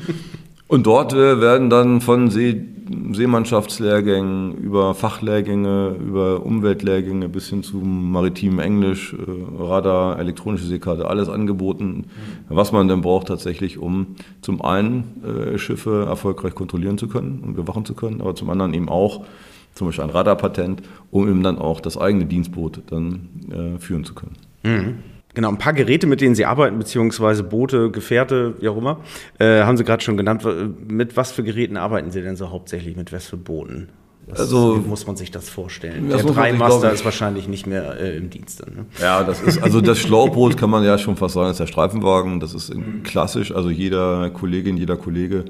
Und 0.71 0.87
dort 0.87 1.11
äh, 1.11 1.41
werden 1.41 1.69
dann 1.69 1.99
von 1.99 2.29
See, 2.29 2.63
Seemannschaftslehrgängen 3.11 4.53
über 4.53 4.95
Fachlehrgänge, 4.95 5.97
über 5.99 6.45
Umweltlehrgänge 6.45 7.27
bis 7.27 7.49
hin 7.49 7.61
zum 7.61 8.13
maritimen 8.13 8.59
Englisch, 8.59 9.13
äh, 9.13 9.61
Radar, 9.61 10.17
elektronische 10.17 10.63
Seekarte, 10.63 11.09
alles 11.09 11.27
angeboten, 11.27 11.85
mhm. 11.87 12.05
was 12.47 12.71
man 12.71 12.87
denn 12.87 13.01
braucht 13.01 13.27
tatsächlich, 13.27 13.79
um 13.79 14.15
zum 14.39 14.61
einen 14.61 15.21
äh, 15.25 15.57
Schiffe 15.57 16.05
erfolgreich 16.07 16.55
kontrollieren 16.55 16.97
zu 16.97 17.09
können 17.09 17.43
und 17.45 17.55
bewachen 17.57 17.83
zu 17.83 17.93
können, 17.93 18.21
aber 18.21 18.33
zum 18.35 18.49
anderen 18.49 18.73
eben 18.73 18.87
auch 18.87 19.25
zum 19.75 19.87
Beispiel 19.87 20.05
ein 20.05 20.09
Radarpatent, 20.09 20.83
um 21.11 21.27
eben 21.27 21.43
dann 21.43 21.57
auch 21.57 21.81
das 21.81 21.97
eigene 21.97 22.27
Dienstboot 22.27 22.83
dann 22.89 23.27
äh, 23.51 23.77
führen 23.77 24.05
zu 24.05 24.13
können. 24.13 24.37
Mhm. 24.63 24.95
Genau, 25.33 25.49
ein 25.49 25.57
paar 25.57 25.73
Geräte, 25.73 26.07
mit 26.07 26.21
denen 26.21 26.35
Sie 26.35 26.45
arbeiten, 26.45 26.77
beziehungsweise 26.77 27.43
Boote, 27.43 27.91
Gefährte, 27.91 28.55
wie 28.59 28.69
auch 28.69 28.77
immer, 28.77 28.99
äh, 29.39 29.63
haben 29.63 29.77
Sie 29.77 29.83
gerade 29.83 30.03
schon 30.03 30.17
genannt. 30.17 30.45
Mit 30.87 31.15
was 31.15 31.31
für 31.31 31.43
Geräten 31.43 31.77
arbeiten 31.77 32.11
Sie 32.11 32.21
denn 32.21 32.35
so 32.35 32.49
hauptsächlich? 32.49 32.95
Mit 32.97 33.13
was 33.13 33.27
für 33.27 33.37
Booten? 33.37 33.89
Was 34.27 34.39
also 34.39 34.75
muss 34.87 35.07
man 35.07 35.15
sich 35.15 35.31
das 35.31 35.49
vorstellen. 35.49 36.09
Das 36.09 36.23
Der 36.23 36.31
Dreimaster 36.31 36.91
ist 36.91 37.03
wahrscheinlich 37.03 37.47
nicht 37.47 37.65
mehr 37.65 37.99
äh, 37.99 38.15
im 38.17 38.29
Dienst. 38.29 38.65
Ne? 38.65 38.85
Ja, 39.01 39.23
das 39.23 39.41
ist 39.41 39.61
also 39.61 39.81
das 39.81 39.97
Schlauchboot 39.99 40.57
kann 40.57 40.69
man 40.69 40.83
ja 40.83 40.97
schon 40.97 41.17
fast 41.17 41.33
sagen, 41.33 41.49
ist 41.49 41.59
der 41.59 41.67
Streifenwagen. 41.67 42.39
Das 42.39 42.53
ist 42.53 42.71
klassisch. 43.03 43.53
Also 43.53 43.69
jeder 43.69 44.29
Kollegin, 44.29 44.77
jeder 44.77 44.95
Kollege 44.95 45.45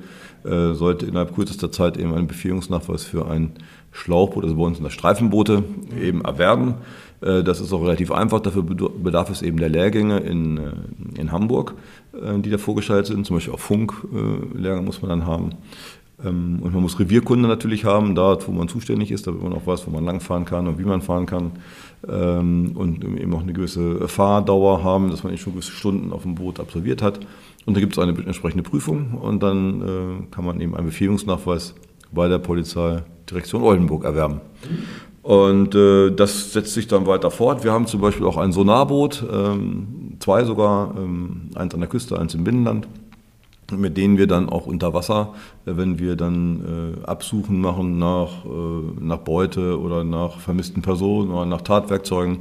äh, 0.46 0.74
sollte 0.74 1.06
innerhalb 1.06 1.36
kürzester 1.36 1.72
Zeit 1.72 1.98
eben 1.98 2.14
einen 2.14 2.28
Befähigungsnachweis 2.28 3.04
für 3.04 3.30
ein 3.30 3.52
Schlauchboot, 3.92 4.46
also 4.46 4.56
bei 4.56 4.64
uns 4.64 4.78
sind 4.78 4.86
das 4.86 4.94
Streifenboote, 4.94 5.64
eben 6.02 6.22
erwerben. 6.22 6.76
Äh, 7.22 7.44
das 7.44 7.62
ist 7.62 7.72
auch 7.72 7.84
relativ 7.84 8.12
einfach. 8.12 8.40
Dafür 8.40 8.63
bedarf 8.63 9.30
es 9.30 9.42
eben 9.42 9.58
der 9.58 9.70
Lehrgänge 9.70 10.20
in, 10.20 10.58
äh, 10.58 10.72
in 11.18 11.32
Hamburg, 11.32 11.75
äh, 12.13 12.40
die 12.40 12.50
da 12.50 12.58
vorgeschaltet 12.58 13.08
sind. 13.08 13.25
Zum 13.25 13.38
Beispiel 13.38 13.54
auch 13.54 13.60
Funklehrgänge 13.60 14.82
muss 14.82 15.01
man 15.01 15.10
dann 15.10 15.25
haben. 15.25 15.51
Ähm, 16.24 16.60
und 16.62 16.74
man 16.74 16.82
muss 16.82 17.00
Revierkunde 17.00 17.48
natürlich 17.48 17.86
haben, 17.86 18.16
da 18.16 18.38
wo 18.46 18.51
man 18.51 18.68
zuständig 18.68 19.12
ist, 19.12 19.28
damit 19.28 19.42
man 19.42 19.54
auch 19.54 19.66
weiß, 19.66 19.88
wo 19.88 19.92
man 19.92 20.06
langfahren 20.06 20.46
kann 20.46 20.68
und 20.68 20.78
wie 20.80 20.84
man 20.84 21.01
fahren 21.01 21.25
kann. 21.25 21.51
Ähm, 22.08 22.72
und 22.75 23.04
eben 23.04 23.34
auch 23.34 23.42
eine 23.42 23.54
gewisse 23.54 24.08
Fahrdauer 24.08 24.84
haben, 24.84 25.12
dass 25.12 25.24
man 25.24 25.38
schon 25.38 25.54
gewisse 25.54 25.72
Stunden 25.72 26.12
auf 26.12 26.24
dem 26.24 26.36
Boot 26.36 26.60
absolviert 26.60 27.01
hat. 27.01 27.20
Und 27.66 27.78
da 27.78 27.80
gibt 27.80 27.94
es 27.94 28.00
eine 28.00 28.18
entsprechende 28.25 28.63
Prüfung 28.63 29.20
und 29.22 29.44
dann 29.44 30.28
kann 30.32 30.44
man 30.44 30.60
eben 30.62 30.74
einen 30.74 30.88
Befähigungsnachweis 30.88 31.75
bei 32.12 32.28
der 32.28 32.40
Polizeidirektion 32.40 33.62
Oldenburg 33.62 34.04
erwerben. 34.04 34.42
Und 35.24 35.75
äh, 35.75 36.12
das 36.12 36.54
setzt 36.54 36.74
sich 36.74 36.88
dann 36.88 37.06
weiter 37.06 37.30
fort. 37.30 37.63
Wir 37.63 37.72
haben 37.72 37.86
zum 37.86 38.01
Beispiel 38.01 38.25
auch 38.25 38.38
ein 38.38 38.51
Sonarboot, 38.51 39.24
ähm, 39.32 40.18
zwei 40.20 40.44
sogar, 40.44 40.96
ähm, 40.98 41.50
eins 41.56 41.74
an 41.74 41.80
der 41.80 41.90
Küste, 41.90 42.20
eins 42.20 42.34
im 42.34 42.44
Binnenland 42.44 42.88
mit 43.78 43.98
denen 43.98 44.18
wir 44.18 44.28
dann 44.28 44.50
auch 44.50 44.66
unter 44.66 44.94
Wasser, 44.94 45.34
äh, 45.66 45.72
wenn 45.75 46.00
wir 46.00 46.16
dann 46.16 46.98
äh, 47.04 47.06
Absuchen 47.06 47.62
machen 47.62 47.98
nach, 47.98 48.46
äh, 48.46 49.00
nach 49.00 49.20
Beute 49.20 49.80
oder 49.80 50.04
nach 50.04 50.40
vermissten 50.40 50.82
Personen 50.82 51.32
oder 51.32 51.46
nach 51.46 51.62
Tatwerkzeugen, 51.62 52.40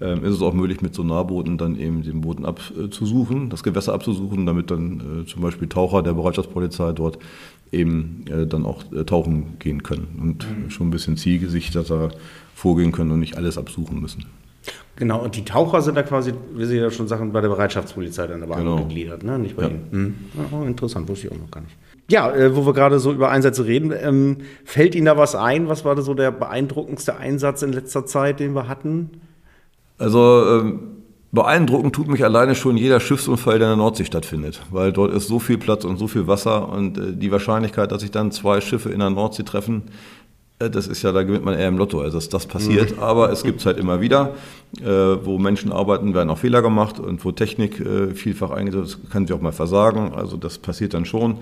äh, 0.00 0.18
ist 0.20 0.34
es 0.34 0.42
auch 0.42 0.52
möglich, 0.52 0.80
mit 0.80 0.94
Sonarbooten 0.94 1.58
dann 1.58 1.78
eben 1.78 2.02
den 2.02 2.20
Boden 2.20 2.44
abzusuchen, 2.44 3.50
das 3.50 3.62
Gewässer 3.62 3.94
abzusuchen, 3.94 4.46
damit 4.46 4.70
dann 4.70 5.22
äh, 5.22 5.26
zum 5.26 5.42
Beispiel 5.42 5.68
Taucher 5.68 6.02
der 6.02 6.12
Bereitschaftspolizei 6.12 6.92
dort 6.92 7.18
eben 7.72 8.24
äh, 8.30 8.46
dann 8.46 8.64
auch 8.64 8.84
tauchen 9.06 9.58
gehen 9.58 9.82
können 9.82 10.18
und 10.20 10.46
mhm. 10.48 10.70
schon 10.70 10.88
ein 10.88 10.90
bisschen 10.90 11.16
zielgesichterter 11.16 12.10
vorgehen 12.54 12.92
können 12.92 13.10
und 13.12 13.20
nicht 13.20 13.36
alles 13.36 13.58
absuchen 13.58 14.00
müssen. 14.00 14.24
Genau, 14.96 15.22
und 15.22 15.36
die 15.36 15.44
Taucher 15.44 15.80
sind 15.80 15.94
da 15.94 16.02
quasi, 16.02 16.34
wie 16.54 16.64
Sie 16.64 16.76
ja 16.76 16.90
schon 16.90 17.06
sagen, 17.06 17.32
bei 17.32 17.40
der 17.40 17.48
Bereitschaftspolizei 17.48 18.26
dann 18.26 18.42
aber 18.42 18.56
genau. 18.56 18.78
angegliedert, 18.78 19.22
ne? 19.22 19.38
nicht 19.38 19.56
bei 19.56 19.62
ja. 19.62 19.68
Ihnen. 19.68 19.86
Hm. 19.90 20.14
Oh, 20.50 20.64
interessant, 20.64 21.08
wusste 21.08 21.28
ich 21.28 21.32
auch 21.32 21.38
noch 21.38 21.50
gar 21.50 21.60
nicht. 21.60 21.76
Ja, 22.10 22.34
äh, 22.34 22.56
wo 22.56 22.66
wir 22.66 22.72
gerade 22.72 22.98
so 22.98 23.12
über 23.12 23.30
Einsätze 23.30 23.64
reden, 23.64 23.92
ähm, 23.96 24.38
fällt 24.64 24.94
Ihnen 24.94 25.06
da 25.06 25.16
was 25.16 25.34
ein? 25.36 25.68
Was 25.68 25.84
war 25.84 25.94
da 25.94 26.02
so 26.02 26.14
der 26.14 26.32
beeindruckendste 26.32 27.16
Einsatz 27.16 27.62
in 27.62 27.72
letzter 27.72 28.06
Zeit, 28.06 28.40
den 28.40 28.54
wir 28.54 28.66
hatten? 28.66 29.10
Also 29.98 30.60
ähm, 30.60 30.80
beeindruckend 31.32 31.94
tut 31.94 32.08
mich 32.08 32.24
alleine 32.24 32.54
schon 32.54 32.76
jeder 32.76 33.00
Schiffsunfall, 33.00 33.58
der 33.58 33.68
in 33.68 33.78
der 33.78 33.84
Nordsee 33.84 34.04
stattfindet, 34.04 34.62
weil 34.70 34.92
dort 34.92 35.12
ist 35.12 35.28
so 35.28 35.38
viel 35.38 35.58
Platz 35.58 35.84
und 35.84 35.98
so 35.98 36.06
viel 36.06 36.26
Wasser 36.26 36.68
und 36.68 36.98
äh, 36.98 37.12
die 37.12 37.30
Wahrscheinlichkeit, 37.30 37.92
dass 37.92 38.00
sich 38.02 38.10
dann 38.10 38.32
zwei 38.32 38.60
Schiffe 38.60 38.90
in 38.90 39.00
der 39.00 39.10
Nordsee 39.10 39.42
treffen, 39.42 39.82
äh, 40.58 40.70
das 40.70 40.86
ist 40.86 41.02
ja, 41.02 41.12
da 41.12 41.22
gewinnt 41.22 41.44
man 41.44 41.54
eher 41.54 41.68
im 41.68 41.78
Lotto, 41.78 42.00
also 42.00 42.18
dass 42.18 42.28
das 42.28 42.46
passiert. 42.46 42.96
Mhm. 42.96 43.02
Aber 43.02 43.30
es 43.30 43.42
gibt 43.42 43.60
es 43.60 43.66
halt 43.66 43.78
immer 43.78 44.00
wieder, 44.00 44.34
äh, 44.80 44.86
wo 44.86 45.38
Menschen 45.38 45.72
arbeiten, 45.72 46.14
werden 46.14 46.30
auch 46.30 46.38
Fehler 46.38 46.62
gemacht 46.62 46.98
und 46.98 47.24
wo 47.24 47.32
Technik 47.32 47.80
äh, 47.80 48.14
vielfach 48.14 48.50
eingesetzt 48.50 48.98
kann 49.10 49.26
sie 49.26 49.32
auch 49.32 49.40
mal 49.40 49.52
versagen. 49.52 50.12
Also 50.14 50.36
das 50.36 50.58
passiert 50.58 50.94
dann 50.94 51.04
schon. 51.04 51.38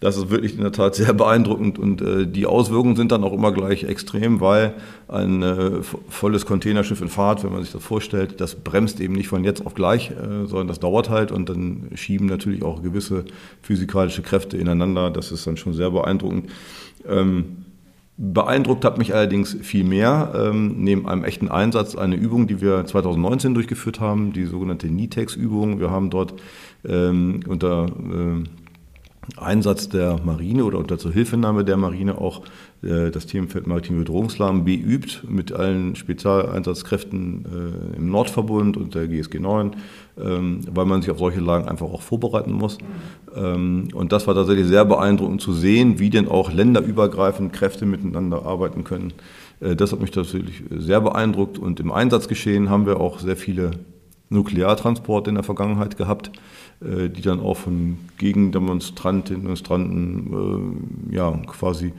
Das 0.00 0.16
ist 0.16 0.30
wirklich 0.30 0.54
in 0.54 0.60
der 0.60 0.70
Tat 0.70 0.94
sehr 0.94 1.12
beeindruckend 1.12 1.78
und 1.78 2.00
äh, 2.00 2.26
die 2.26 2.46
Auswirkungen 2.46 2.94
sind 2.94 3.10
dann 3.10 3.24
auch 3.24 3.32
immer 3.32 3.52
gleich 3.52 3.84
extrem, 3.84 4.40
weil 4.40 4.74
ein 5.08 5.42
äh, 5.42 5.82
volles 6.08 6.46
Containerschiff 6.46 7.00
in 7.00 7.08
Fahrt, 7.08 7.42
wenn 7.42 7.52
man 7.52 7.62
sich 7.62 7.72
das 7.72 7.82
vorstellt, 7.82 8.40
das 8.40 8.54
bremst 8.54 9.00
eben 9.00 9.14
nicht 9.14 9.28
von 9.28 9.42
jetzt 9.42 9.66
auf 9.66 9.74
gleich, 9.74 10.10
äh, 10.10 10.46
sondern 10.46 10.68
das 10.68 10.78
dauert 10.78 11.10
halt 11.10 11.32
und 11.32 11.48
dann 11.48 11.88
schieben 11.94 12.26
natürlich 12.26 12.62
auch 12.62 12.82
gewisse 12.82 13.24
physikalische 13.62 14.22
Kräfte 14.22 14.56
ineinander. 14.56 15.10
Das 15.10 15.32
ist 15.32 15.46
dann 15.46 15.56
schon 15.56 15.74
sehr 15.74 15.90
beeindruckend. 15.90 16.50
Ähm, 17.08 17.64
Beeindruckt 18.20 18.84
hat 18.84 18.98
mich 18.98 19.14
allerdings 19.14 19.56
viel 19.62 19.84
mehr, 19.84 20.32
ähm, 20.34 20.74
neben 20.78 21.08
einem 21.08 21.22
echten 21.22 21.48
Einsatz, 21.48 21.94
eine 21.94 22.16
Übung, 22.16 22.48
die 22.48 22.60
wir 22.60 22.84
2019 22.84 23.54
durchgeführt 23.54 24.00
haben, 24.00 24.32
die 24.32 24.44
sogenannte 24.44 24.88
NITEX-Übung. 24.88 25.78
Wir 25.78 25.92
haben 25.92 26.10
dort 26.10 26.34
ähm, 26.84 27.40
unter 27.46 27.86
äh, 27.86 28.42
Einsatz 29.36 29.88
der 29.88 30.18
Marine 30.24 30.64
oder 30.64 30.78
unter 30.78 30.98
Zuhilfenahme 30.98 31.64
der 31.64 31.76
Marine 31.76 32.18
auch 32.18 32.42
äh, 32.82 33.10
das 33.10 33.26
Themenfeld 33.26 33.66
maritime 33.66 34.00
Bedrohungslagen 34.00 34.64
beübt 34.64 35.24
mit 35.28 35.52
allen 35.52 35.96
Spezialeinsatzkräften 35.96 37.44
äh, 37.44 37.96
im 37.96 38.10
Nordverbund 38.10 38.76
und 38.76 38.94
der 38.94 39.08
GSG 39.08 39.38
9, 39.38 39.76
ähm, 40.18 40.60
weil 40.72 40.86
man 40.86 41.02
sich 41.02 41.10
auf 41.10 41.18
solche 41.18 41.40
Lagen 41.40 41.68
einfach 41.68 41.86
auch 41.86 42.02
vorbereiten 42.02 42.52
muss. 42.52 42.78
Ähm, 43.36 43.88
und 43.92 44.12
das 44.12 44.26
war 44.26 44.34
tatsächlich 44.34 44.66
sehr 44.66 44.84
beeindruckend 44.84 45.40
zu 45.40 45.52
sehen, 45.52 45.98
wie 45.98 46.10
denn 46.10 46.28
auch 46.28 46.52
länderübergreifend 46.52 47.52
Kräfte 47.52 47.86
miteinander 47.86 48.46
arbeiten 48.46 48.84
können. 48.84 49.12
Äh, 49.60 49.76
das 49.76 49.92
hat 49.92 50.00
mich 50.00 50.10
tatsächlich 50.10 50.62
sehr 50.70 51.00
beeindruckt 51.00 51.58
und 51.58 51.80
im 51.80 51.92
Einsatzgeschehen 51.92 52.70
haben 52.70 52.86
wir 52.86 53.00
auch 53.00 53.18
sehr 53.18 53.36
viele 53.36 53.72
Nukleartransporte 54.30 55.30
in 55.30 55.36
der 55.36 55.44
Vergangenheit 55.44 55.96
gehabt 55.96 56.30
äh, 56.80 57.10
die 57.10 57.22
dann 57.22 57.40
auch 57.40 57.56
von 57.56 57.98
Gegendemonstrantinnen 58.18 59.40
und 59.40 59.44
Demonstranten 59.46 60.78
äh, 61.10 61.16
ja, 61.16 61.32
quasi 61.48 61.92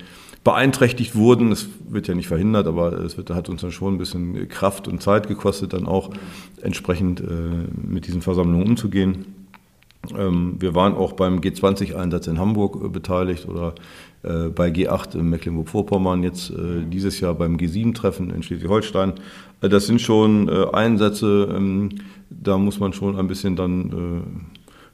beeinträchtigt 0.46 1.16
wurden. 1.16 1.52
Es 1.52 1.68
wird 1.90 2.08
ja 2.08 2.16
nicht 2.16 2.30
verhindert, 2.30 2.66
aber 2.66 2.94
es 2.94 3.18
wird, 3.18 3.30
hat 3.32 3.50
uns 3.50 3.60
dann 3.60 3.74
schon 3.74 3.96
ein 3.96 3.98
bisschen 3.98 4.48
Kraft 4.48 4.88
und 4.88 5.02
Zeit 5.02 5.28
gekostet, 5.28 5.74
dann 5.74 5.86
auch 5.86 6.12
entsprechend 6.62 7.20
äh, 7.20 7.26
mit 7.76 8.08
diesen 8.08 8.22
Versammlungen 8.22 8.68
umzugehen. 8.68 9.26
Ähm, 10.18 10.56
wir 10.60 10.76
waren 10.76 10.94
auch 10.94 11.12
beim 11.12 11.42
G20-Einsatz 11.42 12.28
in 12.28 12.40
Hamburg 12.40 12.94
beteiligt 12.94 13.48
oder 13.48 13.76
bei 14.22 14.68
G8 14.68 15.18
in 15.18 15.30
Mecklenburg-Vorpommern, 15.30 16.24
jetzt 16.24 16.52
dieses 16.92 17.22
Jahr 17.22 17.36
beim 17.36 17.56
G7-Treffen 17.56 18.32
in 18.32 18.44
Schleswig-Holstein. 18.44 19.14
das 19.62 19.86
sind 19.86 20.02
schon 20.02 20.50
Einsätze, 20.50 21.48
ähm, 21.56 21.90
da 22.30 22.58
muss 22.58 22.80
man 22.80 22.94
schon 22.94 23.18
ein 23.18 23.28
bisschen 23.28 23.56
dann 23.56 24.50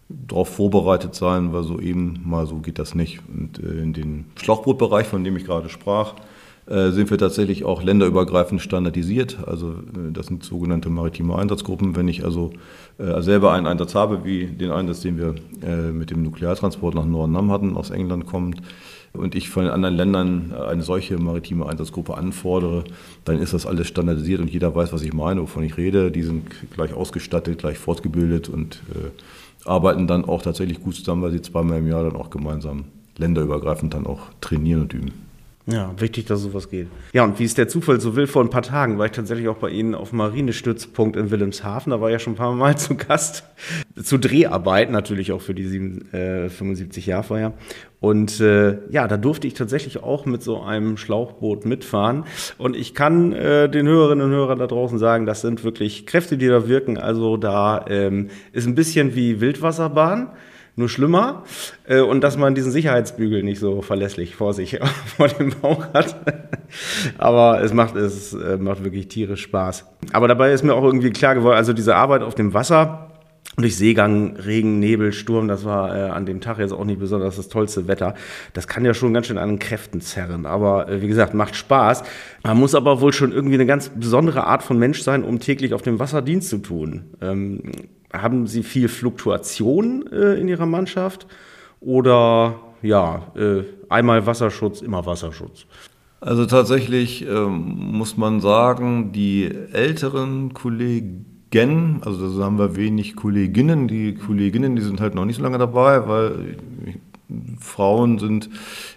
darauf 0.10 0.50
vorbereitet 0.50 1.16
sein, 1.16 1.54
weil 1.54 1.64
so 1.64 1.80
eben 1.80 2.22
mal 2.24 2.46
so 2.46 2.58
geht 2.58 2.80
das 2.80 2.96
nicht. 2.96 3.22
Und 3.28 3.60
äh, 3.60 3.82
in 3.82 3.94
den 3.94 4.26
Schlauchbootbereich, 4.36 5.08
von 5.08 5.24
dem 5.24 5.36
ich 5.36 5.46
gerade 5.46 5.70
sprach, 5.70 6.14
äh, 6.68 6.92
sind 6.92 7.10
wir 7.10 7.18
tatsächlich 7.18 7.64
auch 7.64 7.84
länderübergreifend 7.84 8.62
standardisiert. 8.62 9.38
Also 9.48 9.72
äh, 9.72 10.12
das 10.12 10.28
sind 10.28 10.44
sogenannte 10.44 10.90
maritime 10.90 11.36
Einsatzgruppen. 11.36 11.96
Wenn 11.96 12.08
ich 12.08 12.24
also 12.24 12.52
selber 12.98 13.52
einen 13.52 13.68
Einsatz 13.68 13.94
habe, 13.94 14.24
wie 14.24 14.46
den 14.46 14.72
Einsatz, 14.72 15.02
den 15.02 15.18
wir 15.18 15.36
mit 15.92 16.12
dem 16.12 16.24
Nukleartransport 16.24 16.96
nach 16.96 17.04
Norden 17.04 17.52
hatten, 17.52 17.76
aus 17.76 17.90
England 17.90 18.26
kommt, 18.26 18.62
und 19.18 19.36
ich 19.36 19.50
von 19.50 19.64
den 19.64 19.72
anderen 19.72 19.96
Ländern 19.96 20.54
eine 20.54 20.84
solche 20.84 21.18
maritime 21.18 21.66
Einsatzgruppe 21.66 22.16
anfordere, 22.16 22.84
dann 23.24 23.40
ist 23.40 23.54
das 23.54 23.66
alles 23.66 23.88
standardisiert 23.88 24.42
und 24.42 24.50
jeder 24.50 24.76
weiß, 24.76 24.94
was 24.94 25.02
ich 25.02 25.14
meine, 25.14 25.42
wovon 25.42 25.64
ich 25.64 25.78
rede. 25.78 26.12
Die 26.12 26.24
sind 26.24 26.44
gleich 26.74 26.94
ausgestattet, 26.94 27.60
gleich 27.60 27.78
fortgebildet 27.78 28.50
und 28.50 28.82
arbeiten 29.66 30.08
dann 30.08 30.26
auch 30.26 30.42
tatsächlich 30.42 30.82
gut 30.82 30.96
zusammen, 30.96 31.24
weil 31.24 31.32
sie 31.32 31.42
zweimal 31.42 31.80
im 31.80 31.88
Jahr 31.88 32.04
dann 32.04 32.16
auch 32.16 32.30
gemeinsam 32.30 32.86
länderübergreifend 33.18 33.94
dann 33.94 34.06
auch 34.06 34.22
trainieren 34.42 34.84
und 34.84 34.94
üben. 34.94 35.25
Ja, 35.68 35.92
wichtig, 35.98 36.26
dass 36.26 36.42
sowas 36.42 36.70
geht. 36.70 36.88
Ja, 37.12 37.24
und 37.24 37.40
wie 37.40 37.44
es 37.44 37.56
der 37.56 37.68
Zufall 37.68 38.00
so 38.00 38.16
will, 38.16 38.28
vor 38.28 38.44
ein 38.44 38.52
paar 38.52 38.62
Tagen 38.62 39.00
war 39.00 39.08
ich 39.08 39.14
tatsächlich 39.14 39.48
auch 39.48 39.58
bei 39.58 39.70
Ihnen 39.70 39.96
auf 39.96 40.14
Marinestützpunkt 40.14 41.16
in 41.16 41.32
Wilhelmshaven. 41.32 41.90
Da 41.90 42.00
war 42.00 42.10
ich 42.10 42.14
ja 42.14 42.20
schon 42.20 42.34
ein 42.34 42.38
paar 42.38 42.54
Mal 42.54 42.78
zu 42.78 42.96
Gast. 42.96 43.44
Zu 44.02 44.20
Dreharbeiten, 44.20 44.94
natürlich 44.94 45.32
auch 45.32 45.42
für 45.42 45.56
die 45.56 45.66
7, 45.66 46.14
äh, 46.14 46.50
75 46.50 47.08
Jahrfeier. 47.08 47.54
Und 48.00 48.40
äh, 48.42 48.78
ja, 48.92 49.08
da 49.08 49.18
durfte 49.18 49.48
ich 49.48 49.56
tatsächlich 49.56 50.04
auch 50.04 50.28
mit 50.28 50.44
so 50.44 50.62
einem 50.62 50.98
Schlauchboot 50.98 51.66
mitfahren. 51.66 52.26
Und 52.60 52.76
ich 52.76 52.94
kann 52.94 53.34
äh, 53.34 53.68
den 53.68 53.88
Hörerinnen 53.88 54.28
und 54.28 54.32
Hörern 54.34 54.60
da 54.60 54.68
draußen 54.68 55.00
sagen, 55.00 55.26
das 55.26 55.42
sind 55.42 55.64
wirklich 55.64 56.06
Kräfte, 56.06 56.38
die 56.38 56.48
da 56.48 56.68
wirken. 56.68 57.00
Also 57.00 57.38
da 57.38 57.86
ähm, 57.90 58.30
ist 58.52 58.68
ein 58.68 58.76
bisschen 58.76 59.16
wie 59.16 59.42
Wildwasserbahn 59.42 60.30
nur 60.76 60.90
schlimmer 60.90 61.44
äh, 61.88 62.02
und 62.02 62.22
dass 62.22 62.38
man 62.38 62.56
diesen 62.56 62.72
Sicherheitsbügel 62.72 63.44
nicht 63.44 63.60
so 63.60 63.82
verlässlich 63.82 64.36
vor 64.36 64.54
sich, 64.54 64.80
vor 65.18 65.28
dem 65.28 65.52
Bauch 65.62 65.94
hat. 65.94 66.16
Aber 67.18 67.62
es 67.62 67.74
macht, 67.74 67.96
es 67.96 68.34
äh, 68.34 68.58
macht 68.58 68.84
wirklich 68.84 69.08
tierisch 69.08 69.44
Spaß. 69.44 69.86
Aber 70.12 70.28
dabei 70.28 70.52
ist 70.52 70.64
mir 70.64 70.74
auch 70.74 70.84
irgendwie 70.84 71.12
klar 71.12 71.36
geworden, 71.36 71.58
also 71.58 71.74
diese 71.74 71.96
Arbeit 71.96 72.22
auf 72.22 72.36
dem 72.36 72.54
Wasser, 72.54 73.12
durch 73.58 73.78
Seegang, 73.78 74.36
Regen, 74.36 74.80
Nebel, 74.80 75.14
Sturm, 75.14 75.48
das 75.48 75.64
war 75.64 75.96
äh, 75.96 76.10
an 76.10 76.26
dem 76.26 76.42
Tag 76.42 76.60
jetzt 76.60 76.74
auch 76.74 76.84
nicht 76.84 77.00
besonders 77.00 77.38
das 77.38 77.48
tollste 77.48 77.88
Wetter. 77.88 78.14
Das 78.54 78.68
kann 78.68 78.84
ja 78.84 78.94
schon 78.94 79.14
ganz 79.14 79.28
schön 79.28 79.38
an 79.38 79.48
den 79.48 79.60
Kräften 79.60 80.02
zerren. 80.02 80.46
Aber 80.46 80.90
äh, 80.90 81.02
wie 81.02 81.08
gesagt, 81.08 81.34
macht 81.34 81.56
Spaß. 81.56 82.04
Man 82.44 82.58
muss 82.58 82.76
aber 82.76 83.00
wohl 83.00 83.14
schon 83.14 83.32
irgendwie 83.32 83.56
eine 83.56 83.66
ganz 83.66 83.90
besondere 83.90 84.46
Art 84.46 84.62
von 84.62 84.78
Mensch 84.78 85.02
sein, 85.02 85.24
um 85.24 85.40
täglich 85.40 85.74
auf 85.74 85.84
dem 85.84 86.00
Wasser 86.00 86.22
Dienst 86.22 86.50
zu 86.50 86.58
tun. 86.58 87.06
Ähm, 87.22 87.62
haben 88.22 88.48
Sie 88.48 88.64
viel 88.64 88.88
Fluktuation 88.88 90.08
äh, 90.12 90.36
in 90.36 90.48
Ihrer 90.48 90.66
Mannschaft 90.66 91.28
oder 91.80 92.56
ja, 92.82 93.28
äh, 93.36 93.64
einmal 93.90 94.26
Wasserschutz, 94.26 94.82
immer 94.82 95.06
Wasserschutz? 95.06 95.66
Also 96.22 96.46
tatsächlich 96.46 97.28
ähm, 97.28 97.92
muss 97.92 98.18
man 98.18 98.42
sagen, 98.42 99.12
die 99.12 99.50
älteren 99.74 100.54
Kollegen, 100.54 102.02
also 102.04 102.38
da 102.38 102.46
haben 102.46 102.58
wir 102.58 102.76
wenig 102.76 103.16
Kolleginnen, 103.16 103.88
die 103.88 104.16
Kolleginnen, 104.16 104.76
die 104.76 104.82
sind 104.82 105.02
halt 105.02 105.14
noch 105.14 105.26
nicht 105.26 105.38
so 105.38 105.44
lange 105.44 105.58
dabei, 105.58 106.08
weil 106.08 106.58
Frauen 107.60 108.20
sind 108.20 108.50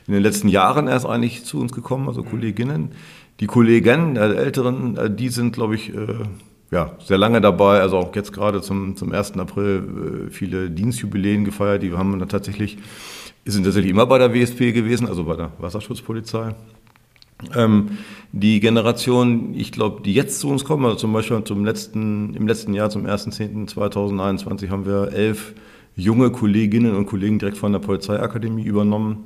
in 0.07 0.15
den 0.15 0.23
letzten 0.23 0.49
Jahren 0.49 0.87
erst 0.87 1.07
eigentlich 1.07 1.45
zu 1.45 1.61
uns 1.61 1.73
gekommen, 1.73 2.09
also 2.09 2.23
Kolleginnen. 2.23 2.93
Die 3.41 3.47
Kollegen 3.47 4.15
der 4.15 4.37
Älteren, 4.37 4.97
äh, 4.97 5.11
die 5.11 5.29
sind, 5.29 5.53
glaube 5.53 5.75
ich, 5.75 5.95
äh, 5.95 6.25
ja, 6.71 6.93
sehr 6.99 7.19
lange 7.19 7.41
dabei, 7.41 7.81
also 7.81 7.97
auch 7.97 8.15
jetzt 8.15 8.33
gerade 8.33 8.61
zum, 8.61 8.97
zum 8.97 9.13
1. 9.13 9.39
April 9.39 10.27
äh, 10.29 10.31
viele 10.31 10.71
Dienstjubiläen 10.71 11.45
gefeiert, 11.45 11.83
die 11.83 11.93
haben 11.93 12.19
dann 12.19 12.29
tatsächlich, 12.29 12.79
sind 13.45 13.65
tatsächlich 13.65 13.91
immer 13.91 14.07
bei 14.07 14.19
der 14.19 14.35
WSP 14.35 14.73
gewesen, 14.73 15.09
also 15.09 15.25
bei 15.25 15.37
der 15.37 15.53
Wasserschutzpolizei. 15.59 16.55
Ähm, 17.55 17.99
die 18.33 18.61
Generation, 18.61 19.55
ich 19.55 19.73
glaube, 19.73 20.03
die 20.03 20.13
jetzt 20.13 20.41
zu 20.41 20.49
uns 20.49 20.65
kommen, 20.65 20.85
also 20.85 20.97
zum 20.97 21.13
Beispiel 21.13 21.43
zum 21.45 21.65
letzten, 21.65 22.35
im 22.35 22.47
letzten 22.47 22.75
Jahr, 22.75 22.91
zum 22.91 23.07
1.10.2021, 23.07 24.71
haben 24.71 24.85
wir 24.87 25.13
elf 25.13 25.55
junge 25.95 26.31
Kolleginnen 26.31 26.95
und 26.95 27.07
Kollegen 27.07 27.39
direkt 27.39 27.57
von 27.57 27.73
der 27.73 27.81
Polizeiakademie 27.81 28.65
übernommen. 28.65 29.25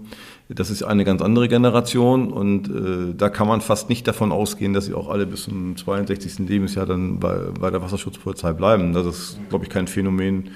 Das 0.54 0.70
ist 0.70 0.82
eine 0.82 1.04
ganz 1.04 1.22
andere 1.22 1.48
Generation 1.48 2.32
und 2.32 2.68
äh, 2.68 3.14
da 3.16 3.28
kann 3.28 3.48
man 3.48 3.60
fast 3.60 3.88
nicht 3.88 4.06
davon 4.06 4.32
ausgehen, 4.32 4.72
dass 4.72 4.86
sie 4.86 4.94
auch 4.94 5.08
alle 5.08 5.26
bis 5.26 5.44
zum 5.44 5.76
62. 5.76 6.40
Lebensjahr 6.48 6.86
dann 6.86 7.18
bei, 7.20 7.36
bei 7.58 7.70
der 7.70 7.82
Wasserschutzpolizei 7.82 8.52
bleiben. 8.52 8.92
Das 8.92 9.06
ist, 9.06 9.38
glaube 9.48 9.64
ich, 9.64 9.70
kein 9.70 9.86
Phänomen, 9.86 10.50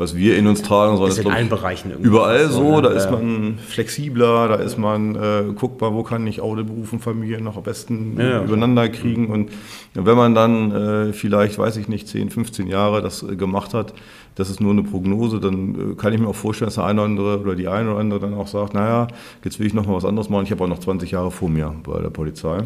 was 0.00 0.16
wir 0.16 0.38
in 0.38 0.46
uns 0.46 0.62
tragen, 0.62 0.96
sondern 0.96 1.12
ist 1.12 1.18
in 1.18 1.30
allen 1.30 1.50
Bereichen 1.50 1.92
überall 2.00 2.48
so. 2.48 2.76
Ne? 2.76 2.82
Da 2.82 2.88
ist 2.88 3.10
man 3.10 3.58
flexibler, 3.58 4.48
da 4.48 4.54
ist 4.54 4.78
man 4.78 5.14
äh, 5.14 5.52
guckt 5.54 5.78
mal, 5.82 5.92
wo 5.92 6.02
kann 6.02 6.26
ich 6.26 6.38
Beruf 6.38 6.94
und 6.94 7.00
Familie 7.00 7.38
noch 7.42 7.58
am 7.58 7.62
besten 7.62 8.18
ja, 8.18 8.42
übereinander 8.42 8.88
kriegen. 8.88 9.26
Und 9.26 9.50
wenn 9.92 10.16
man 10.16 10.34
dann 10.34 10.72
äh, 10.72 11.12
vielleicht, 11.12 11.58
weiß 11.58 11.76
ich 11.76 11.88
nicht, 11.88 12.08
10, 12.08 12.30
15 12.30 12.66
Jahre 12.66 13.02
das 13.02 13.22
äh, 13.22 13.36
gemacht 13.36 13.74
hat, 13.74 13.92
das 14.36 14.48
ist 14.48 14.62
nur 14.62 14.72
eine 14.72 14.84
Prognose, 14.84 15.38
dann 15.38 15.92
äh, 15.92 15.94
kann 15.96 16.14
ich 16.14 16.18
mir 16.18 16.28
auch 16.28 16.34
vorstellen, 16.34 16.68
dass 16.68 16.76
der 16.76 16.84
eine 16.84 17.02
oder 17.02 17.10
andere 17.10 17.40
oder 17.40 17.54
die 17.54 17.68
eine 17.68 17.90
oder 17.90 18.00
andere 18.00 18.20
dann 18.20 18.32
auch 18.32 18.48
sagt, 18.48 18.72
naja, 18.72 19.06
jetzt 19.44 19.60
will 19.60 19.66
ich 19.66 19.74
noch 19.74 19.86
mal 19.86 19.96
was 19.96 20.06
anderes 20.06 20.30
machen, 20.30 20.44
ich 20.44 20.50
habe 20.50 20.64
auch 20.64 20.68
noch 20.68 20.78
20 20.78 21.10
Jahre 21.10 21.30
vor 21.30 21.50
mir 21.50 21.74
bei 21.84 22.00
der 22.00 22.08
Polizei. 22.08 22.64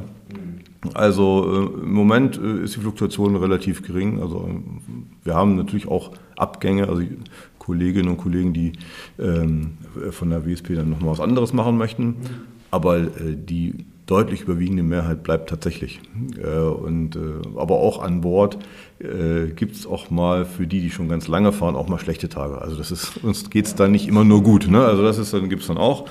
Also 0.92 1.70
äh, 1.80 1.82
im 1.82 1.94
Moment 1.94 2.38
äh, 2.38 2.62
ist 2.62 2.76
die 2.76 2.80
Fluktuation 2.80 3.34
relativ 3.34 3.82
gering. 3.82 4.20
Also 4.20 4.48
wir 5.24 5.34
haben 5.34 5.56
natürlich 5.56 5.88
auch 5.88 6.12
Abgänge, 6.36 6.88
also 6.88 7.02
Kolleginnen 7.58 8.08
und 8.08 8.16
Kollegen, 8.18 8.52
die 8.52 8.72
ähm, 9.18 9.78
von 10.10 10.30
der 10.30 10.46
WSP 10.46 10.74
dann 10.74 10.90
nochmal 10.90 11.12
was 11.12 11.20
anderes 11.20 11.52
machen 11.52 11.76
möchten. 11.76 12.16
Aber 12.70 12.98
äh, 12.98 13.08
die 13.36 13.86
deutlich 14.06 14.42
überwiegende 14.42 14.82
Mehrheit 14.82 15.22
bleibt 15.22 15.48
tatsächlich. 15.48 16.00
Äh, 16.42 16.58
und, 16.58 17.16
äh, 17.16 17.20
aber 17.56 17.76
auch 17.76 18.02
an 18.02 18.20
Bord 18.20 18.58
äh, 18.98 19.50
gibt 19.54 19.76
es 19.76 19.86
auch 19.86 20.10
mal 20.10 20.44
für 20.44 20.66
die, 20.66 20.80
die 20.80 20.90
schon 20.90 21.08
ganz 21.08 21.28
lange 21.28 21.52
fahren, 21.52 21.74
auch 21.74 21.88
mal 21.88 21.98
schlechte 21.98 22.28
Tage. 22.28 22.60
Also 22.60 22.76
das 22.76 22.90
ist, 22.90 23.22
uns 23.22 23.48
geht 23.50 23.66
es 23.66 23.74
dann 23.74 23.92
nicht 23.92 24.06
immer 24.06 24.24
nur 24.24 24.42
gut. 24.42 24.68
Ne? 24.68 24.84
Also 24.84 25.02
das 25.02 25.30
dann 25.30 25.48
gibt 25.48 25.62
es 25.62 25.68
dann 25.68 25.78
auch. 25.78 26.06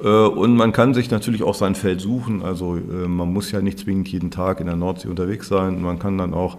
Äh, 0.00 0.06
und 0.06 0.56
man 0.56 0.72
kann 0.72 0.94
sich 0.94 1.10
natürlich 1.10 1.42
auch 1.42 1.54
sein 1.54 1.74
Feld 1.74 2.00
suchen. 2.00 2.42
Also 2.42 2.76
äh, 2.76 3.08
man 3.08 3.32
muss 3.32 3.50
ja 3.50 3.60
nicht 3.60 3.78
zwingend 3.78 4.08
jeden 4.08 4.30
Tag 4.30 4.60
in 4.60 4.66
der 4.66 4.76
Nordsee 4.76 5.08
unterwegs 5.08 5.48
sein. 5.48 5.82
Man 5.82 5.98
kann 5.98 6.18
dann 6.18 6.34
auch, 6.34 6.58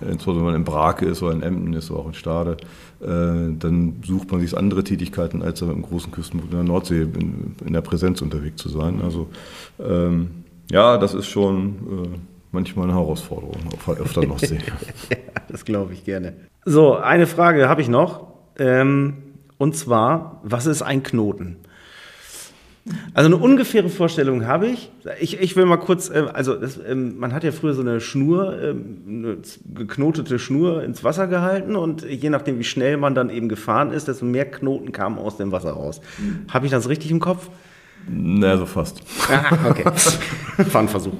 insbesondere 0.00 0.36
wenn 0.38 0.52
man 0.52 0.54
in 0.54 0.64
Brake 0.64 1.06
ist 1.06 1.22
oder 1.22 1.32
in 1.32 1.42
Emden 1.42 1.72
ist 1.74 1.90
oder 1.90 2.00
auch 2.00 2.06
in 2.08 2.14
Stade, 2.14 2.56
äh, 3.00 3.06
dann 3.58 4.02
sucht 4.04 4.30
man 4.32 4.40
sich 4.40 4.56
andere 4.56 4.84
Tätigkeiten, 4.84 5.42
als 5.42 5.60
mit 5.60 5.70
einem 5.70 5.82
großen 5.82 6.12
Küstenboot 6.12 6.50
in 6.50 6.56
der 6.56 6.64
Nordsee 6.64 7.02
in, 7.02 7.72
der 7.72 7.80
Präsenz 7.80 8.22
unterwegs 8.22 8.56
zu 8.56 8.68
sein. 8.68 9.00
Also 9.02 9.28
ähm, 9.78 10.30
ja, 10.70 10.98
das 10.98 11.14
ist 11.14 11.26
schon 11.26 12.20
manchmal 12.52 12.84
eine 12.84 12.94
Herausforderung 12.94 13.56
auf, 13.74 13.88
auf 13.88 14.12
der 14.12 14.26
Nordsee. 14.26 14.58
ja, 15.10 15.16
das 15.48 15.64
glaube 15.64 15.92
ich 15.92 16.04
gerne. 16.04 16.34
So, 16.64 16.96
eine 16.96 17.26
Frage 17.26 17.68
habe 17.68 17.80
ich 17.80 17.88
noch. 17.88 18.28
Ähm, 18.58 19.14
und 19.58 19.76
zwar, 19.76 20.40
was 20.42 20.66
ist 20.66 20.82
ein 20.82 21.02
Knoten? 21.02 21.56
Also 23.12 23.26
eine 23.26 23.36
ungefähre 23.36 23.88
Vorstellung 23.88 24.46
habe 24.46 24.68
ich. 24.68 24.90
Ich, 25.20 25.38
ich 25.38 25.54
will 25.54 25.66
mal 25.66 25.76
kurz, 25.76 26.08
äh, 26.08 26.24
also 26.32 26.54
das, 26.54 26.78
äh, 26.78 26.94
man 26.94 27.32
hat 27.34 27.44
ja 27.44 27.52
früher 27.52 27.74
so 27.74 27.82
eine 27.82 28.00
Schnur, 28.00 28.58
äh, 28.58 28.70
eine 28.70 29.38
geknotete 29.74 30.38
Schnur 30.38 30.82
ins 30.82 31.04
Wasser 31.04 31.26
gehalten 31.26 31.76
und 31.76 32.02
je 32.02 32.30
nachdem, 32.30 32.58
wie 32.58 32.64
schnell 32.64 32.96
man 32.96 33.14
dann 33.14 33.30
eben 33.30 33.48
gefahren 33.48 33.92
ist, 33.92 34.08
desto 34.08 34.24
mehr 34.24 34.50
Knoten 34.50 34.92
kamen 34.92 35.18
aus 35.18 35.36
dem 35.36 35.52
Wasser 35.52 35.72
raus. 35.72 36.00
Mhm. 36.18 36.46
Habe 36.50 36.66
ich 36.66 36.72
das 36.72 36.88
richtig 36.88 37.10
im 37.10 37.20
Kopf? 37.20 37.50
Na, 38.08 38.56
so 38.56 38.66
fast. 38.66 39.00
Ah, 39.30 39.70
okay. 39.70 39.84
Fangversuch. 40.70 41.12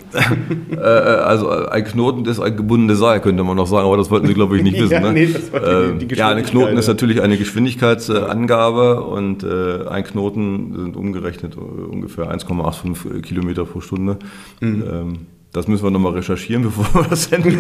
äh, 0.71 0.77
also 0.77 1.49
ein 1.49 1.85
Knoten 1.85 2.25
ist 2.25 2.41
ein 2.41 2.57
gebundenes 2.57 2.99
Seil, 2.99 3.21
könnte 3.21 3.45
man 3.45 3.57
noch 3.57 3.67
sagen, 3.67 3.87
aber 3.87 3.97
das 3.97 4.11
wollten 4.11 4.27
Sie, 4.27 4.35
glaube 4.35 4.57
ich, 4.57 4.63
nicht 4.63 4.75
wissen. 4.81 4.93
ja, 4.93 5.01
ne? 5.01 5.13
nee, 5.13 5.27
das 5.27 5.53
war 5.53 5.61
die, 5.93 6.07
die 6.07 6.15
äh, 6.15 6.19
ja, 6.19 6.29
ein 6.31 6.43
Knoten 6.45 6.77
ist 6.77 6.89
natürlich 6.89 7.23
eine 7.23 7.39
Geschwindigkeitsangabe 7.39 9.03
und 9.03 9.45
äh, 9.45 9.87
ein 9.89 10.05
Knoten 10.05 10.75
sind 10.77 10.97
umgerechnet 10.97 11.57
äh, 11.57 11.61
ungefähr 11.61 12.33
1,85 12.35 13.21
Kilometer 13.23 13.65
pro 13.65 13.81
Stunde. 13.81 14.19
Mhm. 14.61 14.85
Ähm, 14.91 15.19
das 15.53 15.67
müssen 15.69 15.85
wir 15.85 15.91
nochmal 15.91 16.13
recherchieren, 16.13 16.63
bevor 16.65 17.03
wir 17.03 17.09
das 17.09 17.25
senden, 17.25 17.57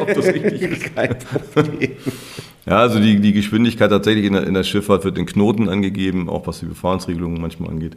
ob 0.00 0.14
das 0.14 0.26
richtig 0.34 0.62
ist. 0.62 0.94
Kein 0.94 1.16
Problem. 1.52 1.90
Ja, 2.66 2.78
also 2.78 2.98
die, 2.98 3.20
die 3.20 3.34
Geschwindigkeit 3.34 3.90
tatsächlich 3.90 4.24
in 4.24 4.32
der, 4.32 4.46
in 4.46 4.54
der 4.54 4.62
Schifffahrt 4.62 5.04
wird 5.04 5.18
in 5.18 5.26
Knoten 5.26 5.68
angegeben, 5.68 6.30
auch 6.30 6.46
was 6.46 6.60
die 6.60 6.66
Befahrensregelungen 6.66 7.38
manchmal 7.38 7.68
angeht. 7.68 7.94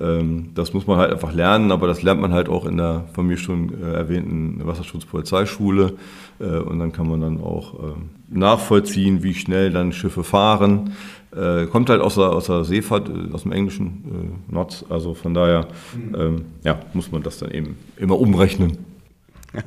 Ähm, 0.00 0.50
das 0.54 0.72
muss 0.72 0.86
man 0.86 0.98
halt 0.98 1.12
einfach 1.12 1.32
lernen, 1.32 1.72
aber 1.72 1.88
das 1.88 2.02
lernt 2.02 2.20
man 2.20 2.32
halt 2.32 2.48
auch 2.48 2.64
in 2.64 2.76
der 2.76 3.06
von 3.12 3.26
mir 3.26 3.36
schon 3.36 3.82
äh, 3.82 3.92
erwähnten 3.92 4.64
Wasserschutzpolizeischule. 4.64 5.94
Äh, 6.38 6.44
und 6.44 6.78
dann 6.78 6.92
kann 6.92 7.08
man 7.08 7.20
dann 7.22 7.40
auch 7.40 7.74
äh, 7.74 7.92
nachvollziehen, 8.28 9.24
wie 9.24 9.34
schnell 9.34 9.72
dann 9.72 9.92
Schiffe 9.92 10.22
fahren. 10.22 10.92
Äh, 11.36 11.66
kommt 11.66 11.90
halt 11.90 12.00
aus 12.00 12.14
der, 12.14 12.30
aus 12.30 12.46
der 12.46 12.64
Seefahrt, 12.64 13.08
äh, 13.08 13.32
aus 13.32 13.42
dem 13.42 13.52
englischen 13.52 14.38
äh, 14.50 14.52
Not. 14.54 14.84
Also 14.88 15.14
von 15.14 15.34
daher 15.34 15.68
mhm. 15.94 16.14
ähm, 16.18 16.44
ja, 16.62 16.80
muss 16.92 17.10
man 17.10 17.22
das 17.22 17.38
dann 17.38 17.50
eben 17.50 17.76
immer 17.96 18.18
umrechnen. 18.18 18.78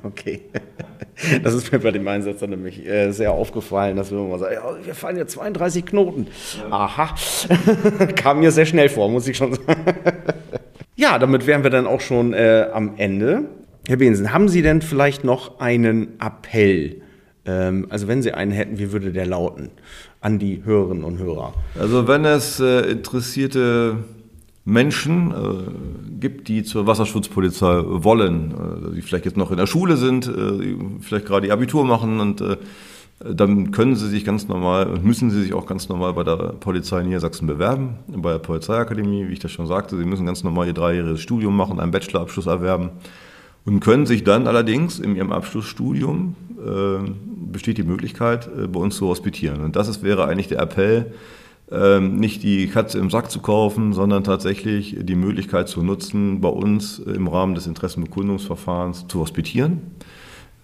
Okay. 0.04 0.42
Das 1.44 1.54
ist 1.54 1.72
mir 1.72 1.80
bei 1.80 1.92
dem 1.92 2.06
Einsatz 2.08 2.42
dann 2.42 2.50
nämlich 2.50 2.86
äh, 2.86 3.12
sehr 3.12 3.32
aufgefallen, 3.32 3.96
dass 3.96 4.12
wir 4.12 4.20
immer 4.20 4.38
sagen, 4.38 4.56
ja, 4.56 4.86
wir 4.86 4.94
fahren 4.94 5.16
ja 5.16 5.26
32 5.26 5.86
Knoten. 5.86 6.28
Ja. 6.60 6.72
Aha. 6.72 7.16
Kam 8.18 8.42
mir 8.42 8.52
sehr 8.52 8.66
schnell 8.66 8.90
vor, 8.90 9.10
muss 9.10 9.28
ich 9.28 9.38
schon 9.38 9.54
sagen. 9.54 9.84
Ja, 11.00 11.20
damit 11.20 11.46
wären 11.46 11.62
wir 11.62 11.70
dann 11.70 11.86
auch 11.86 12.02
schon 12.02 12.34
äh, 12.34 12.70
am 12.74 12.96
Ende. 12.98 13.44
Herr 13.88 13.98
Behnsen, 13.98 14.34
haben 14.34 14.50
Sie 14.50 14.64
denn 14.64 14.82
vielleicht 14.82 15.24
noch 15.24 15.60
einen 15.60 16.20
Appell? 16.20 17.04
Ähm, 17.46 17.86
also 17.92 18.08
wenn 18.08 18.24
Sie 18.24 18.34
einen 18.34 18.52
hätten, 18.52 18.80
wie 18.80 18.92
würde 18.92 19.12
der 19.12 19.28
lauten 19.28 19.70
an 20.22 20.40
die 20.40 20.64
Hörerinnen 20.64 21.04
und 21.04 21.18
Hörer? 21.18 21.54
Also 21.80 22.08
wenn 22.08 22.26
es 22.26 22.60
äh, 22.60 22.92
interessierte 22.92 23.98
Menschen 24.66 25.32
äh, 25.32 26.20
gibt, 26.20 26.48
die 26.48 26.64
zur 26.64 26.88
Wasserschutzpolizei 26.88 27.84
wollen, 27.86 28.52
äh, 28.92 28.96
die 28.96 29.02
vielleicht 29.02 29.26
jetzt 29.26 29.38
noch 29.38 29.52
in 29.52 29.58
der 29.58 29.68
Schule 29.68 29.96
sind, 29.96 30.28
äh, 30.28 30.76
vielleicht 31.00 31.26
gerade 31.26 31.48
ihr 31.48 31.54
Abitur 31.54 31.86
machen 31.86 32.20
und 32.20 32.42
äh, 32.42 32.58
dann 33.20 33.72
können 33.72 33.96
sie 33.96 34.10
sich 34.10 34.26
ganz 34.26 34.48
normal, 34.48 35.00
müssen 35.02 35.32
sie 35.32 35.42
sich 35.42 35.54
auch 35.54 35.66
ganz 35.66 35.90
normal 35.90 36.14
bei 36.14 36.24
der 36.24 36.36
Polizei 36.36 37.02
Niedersachsen 37.02 37.48
bewerben, 37.48 37.96
bei 38.08 38.34
der 38.34 38.40
Polizeiakademie, 38.40 39.28
wie 39.28 39.34
ich 39.34 39.40
das 39.40 39.52
schon 39.52 39.66
sagte. 39.66 39.98
Sie 39.98 40.06
müssen 40.06 40.26
ganz 40.26 40.44
normal 40.44 40.68
ihr 40.68 40.74
dreijähriges 40.74 41.22
Studium 41.22 41.58
machen, 41.58 41.80
einen 41.80 41.92
Bachelorabschluss 41.92 42.46
erwerben 42.46 42.92
und 43.68 43.82
können 43.82 44.06
sich 44.06 44.24
dann 44.24 44.48
allerdings 44.48 44.98
in 44.98 45.18
ihrem 45.18 45.34
Abschlussstudium, 45.34 46.36
äh, 46.58 47.12
besteht 47.52 47.78
die 47.78 47.84
Möglichkeit, 47.84 48.48
äh, 48.48 48.66
bei 48.66 48.80
uns 48.80 48.96
zu 48.96 49.08
hospitieren. 49.08 49.60
Und 49.60 49.76
das 49.76 49.90
ist, 49.90 50.04
wäre 50.04 50.26
eigentlich 50.26 50.48
der 50.48 50.60
Appell, 50.60 51.14
ähm, 51.70 52.16
nicht 52.16 52.44
die 52.44 52.68
Katze 52.68 52.98
im 52.98 53.10
Sack 53.10 53.30
zu 53.30 53.42
kaufen, 53.42 53.92
sondern 53.92 54.24
tatsächlich 54.24 54.96
die 55.02 55.16
Möglichkeit 55.16 55.68
zu 55.68 55.84
nutzen, 55.84 56.40
bei 56.40 56.48
uns 56.48 57.00
im 57.00 57.28
Rahmen 57.28 57.56
des 57.56 57.68
Interessenbekundungsverfahrens 57.68 59.06
zu 59.10 59.20
hospitieren. 59.20 59.82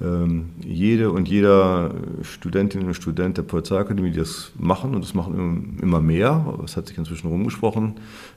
Ähm, 0.02 0.52
jede 0.66 1.12
und 1.12 1.28
jeder 1.28 1.92
Studentin 2.22 2.86
und 2.86 2.94
Student 2.94 3.38
der 3.38 3.44
Polizeiakademie, 3.44 4.12
die 4.12 4.20
das 4.20 4.54
machen, 4.58 4.96
und 4.96 5.04
das 5.04 5.13
machen 5.13 5.78
immer 5.82 6.00
mehr, 6.00 6.56
das 6.62 6.78
hat 6.78 6.88
sich 6.88 6.98
inzwischen 6.98 7.28
rumgesprochen 7.28 7.96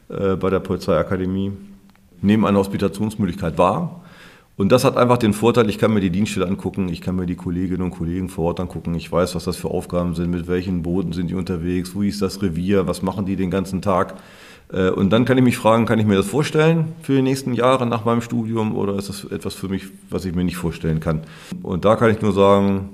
äh, 0.08 0.34
bei 0.34 0.50
der 0.50 0.58
Polizeiakademie, 0.58 1.52
nehmen 2.20 2.44
eine 2.44 2.58
Hospitationsmöglichkeit 2.58 3.58
wahr 3.58 4.02
und 4.56 4.72
das 4.72 4.84
hat 4.84 4.96
einfach 4.96 5.18
den 5.18 5.34
Vorteil, 5.34 5.68
ich 5.68 5.78
kann 5.78 5.92
mir 5.92 6.00
die 6.00 6.10
Dienststelle 6.10 6.46
angucken, 6.46 6.88
ich 6.88 7.00
kann 7.02 7.16
mir 7.16 7.26
die 7.26 7.34
Kolleginnen 7.34 7.82
und 7.82 7.90
Kollegen 7.90 8.28
vor 8.28 8.46
Ort 8.46 8.60
angucken, 8.60 8.94
ich 8.94 9.12
weiß, 9.12 9.34
was 9.34 9.44
das 9.44 9.56
für 9.56 9.68
Aufgaben 9.68 10.14
sind, 10.14 10.30
mit 10.30 10.48
welchen 10.48 10.82
Booten 10.82 11.12
sind 11.12 11.28
die 11.28 11.34
unterwegs, 11.34 11.94
wo 11.94 12.02
ist 12.02 12.22
das 12.22 12.40
Revier, 12.40 12.86
was 12.86 13.02
machen 13.02 13.26
die 13.26 13.36
den 13.36 13.50
ganzen 13.50 13.82
Tag. 13.82 14.14
Äh, 14.72 14.90
und 14.90 15.10
dann 15.10 15.26
kann 15.26 15.36
ich 15.36 15.44
mich 15.44 15.58
fragen, 15.58 15.84
kann 15.84 15.98
ich 15.98 16.06
mir 16.06 16.16
das 16.16 16.26
vorstellen 16.26 16.92
für 17.02 17.14
die 17.14 17.22
nächsten 17.22 17.52
Jahre 17.52 17.86
nach 17.86 18.04
meinem 18.04 18.22
Studium 18.22 18.74
oder 18.74 18.96
ist 18.96 19.08
das 19.08 19.24
etwas 19.24 19.54
für 19.54 19.68
mich, 19.68 19.88
was 20.08 20.24
ich 20.24 20.34
mir 20.34 20.44
nicht 20.44 20.56
vorstellen 20.56 21.00
kann? 21.00 21.20
Und 21.62 21.84
da 21.84 21.96
kann 21.96 22.10
ich 22.10 22.22
nur 22.22 22.32
sagen, 22.32 22.88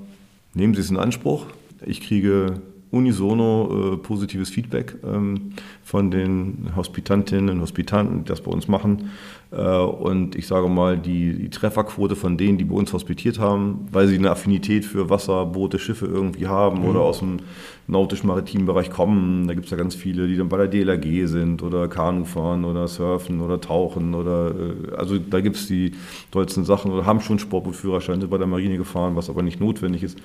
nehmen 0.53 0.73
Sie 0.73 0.81
es 0.81 0.89
in 0.89 0.97
Anspruch. 0.97 1.45
Ich 1.85 2.01
kriege 2.01 2.61
unisono 2.93 3.93
äh, 3.93 3.97
positives 3.97 4.51
Feedback 4.51 4.95
ähm, 5.03 5.53
von 5.83 6.11
den 6.11 6.69
Hospitantinnen 6.75 7.49
und 7.49 7.61
Hospitanten, 7.61 8.19
die 8.19 8.25
das 8.25 8.41
bei 8.41 8.51
uns 8.51 8.67
machen. 8.67 9.09
Äh, 9.55 9.77
und 9.77 10.35
ich 10.35 10.47
sage 10.47 10.67
mal, 10.67 10.97
die, 10.97 11.37
die, 11.37 11.49
Trefferquote 11.49 12.15
von 12.15 12.37
denen, 12.37 12.57
die 12.57 12.63
bei 12.63 12.75
uns 12.75 12.91
hospitiert 12.91 13.39
haben, 13.39 13.87
weil 13.91 14.07
sie 14.07 14.17
eine 14.17 14.31
Affinität 14.31 14.83
für 14.83 15.09
Wasser, 15.09 15.45
Boote, 15.45 15.77
Schiffe 15.77 16.07
irgendwie 16.07 16.47
haben 16.47 16.79
mhm. 16.79 16.85
oder 16.87 17.01
aus 17.01 17.19
dem 17.19 17.37
nautisch-maritimen 17.85 18.65
Bereich 18.65 18.89
kommen, 18.89 19.47
da 19.47 19.53
gibt 19.53 19.65
es 19.65 19.71
ja 19.71 19.77
ganz 19.77 19.93
viele, 19.93 20.27
die 20.27 20.37
dann 20.37 20.49
bei 20.49 20.57
der 20.57 20.67
DLRG 20.67 21.27
sind 21.27 21.61
oder 21.61 21.87
Kanu 21.87 22.23
fahren 22.23 22.63
oder 22.63 22.87
surfen 22.87 23.41
oder 23.41 23.59
tauchen 23.59 24.15
oder 24.15 24.51
äh, 24.51 24.95
also 24.95 25.19
da 25.19 25.41
gibt 25.41 25.57
es 25.57 25.67
die 25.67 25.91
tollsten 26.31 26.63
Sachen 26.63 26.91
oder 26.91 27.05
haben 27.05 27.19
schon 27.19 27.39
Sportbootführerschein, 27.39 28.21
sind 28.21 28.29
bei 28.29 28.37
der 28.37 28.47
Marine 28.47 28.77
gefahren, 28.77 29.15
was 29.15 29.29
aber 29.29 29.43
nicht 29.43 29.59
notwendig 29.59 30.01
ist 30.03 30.17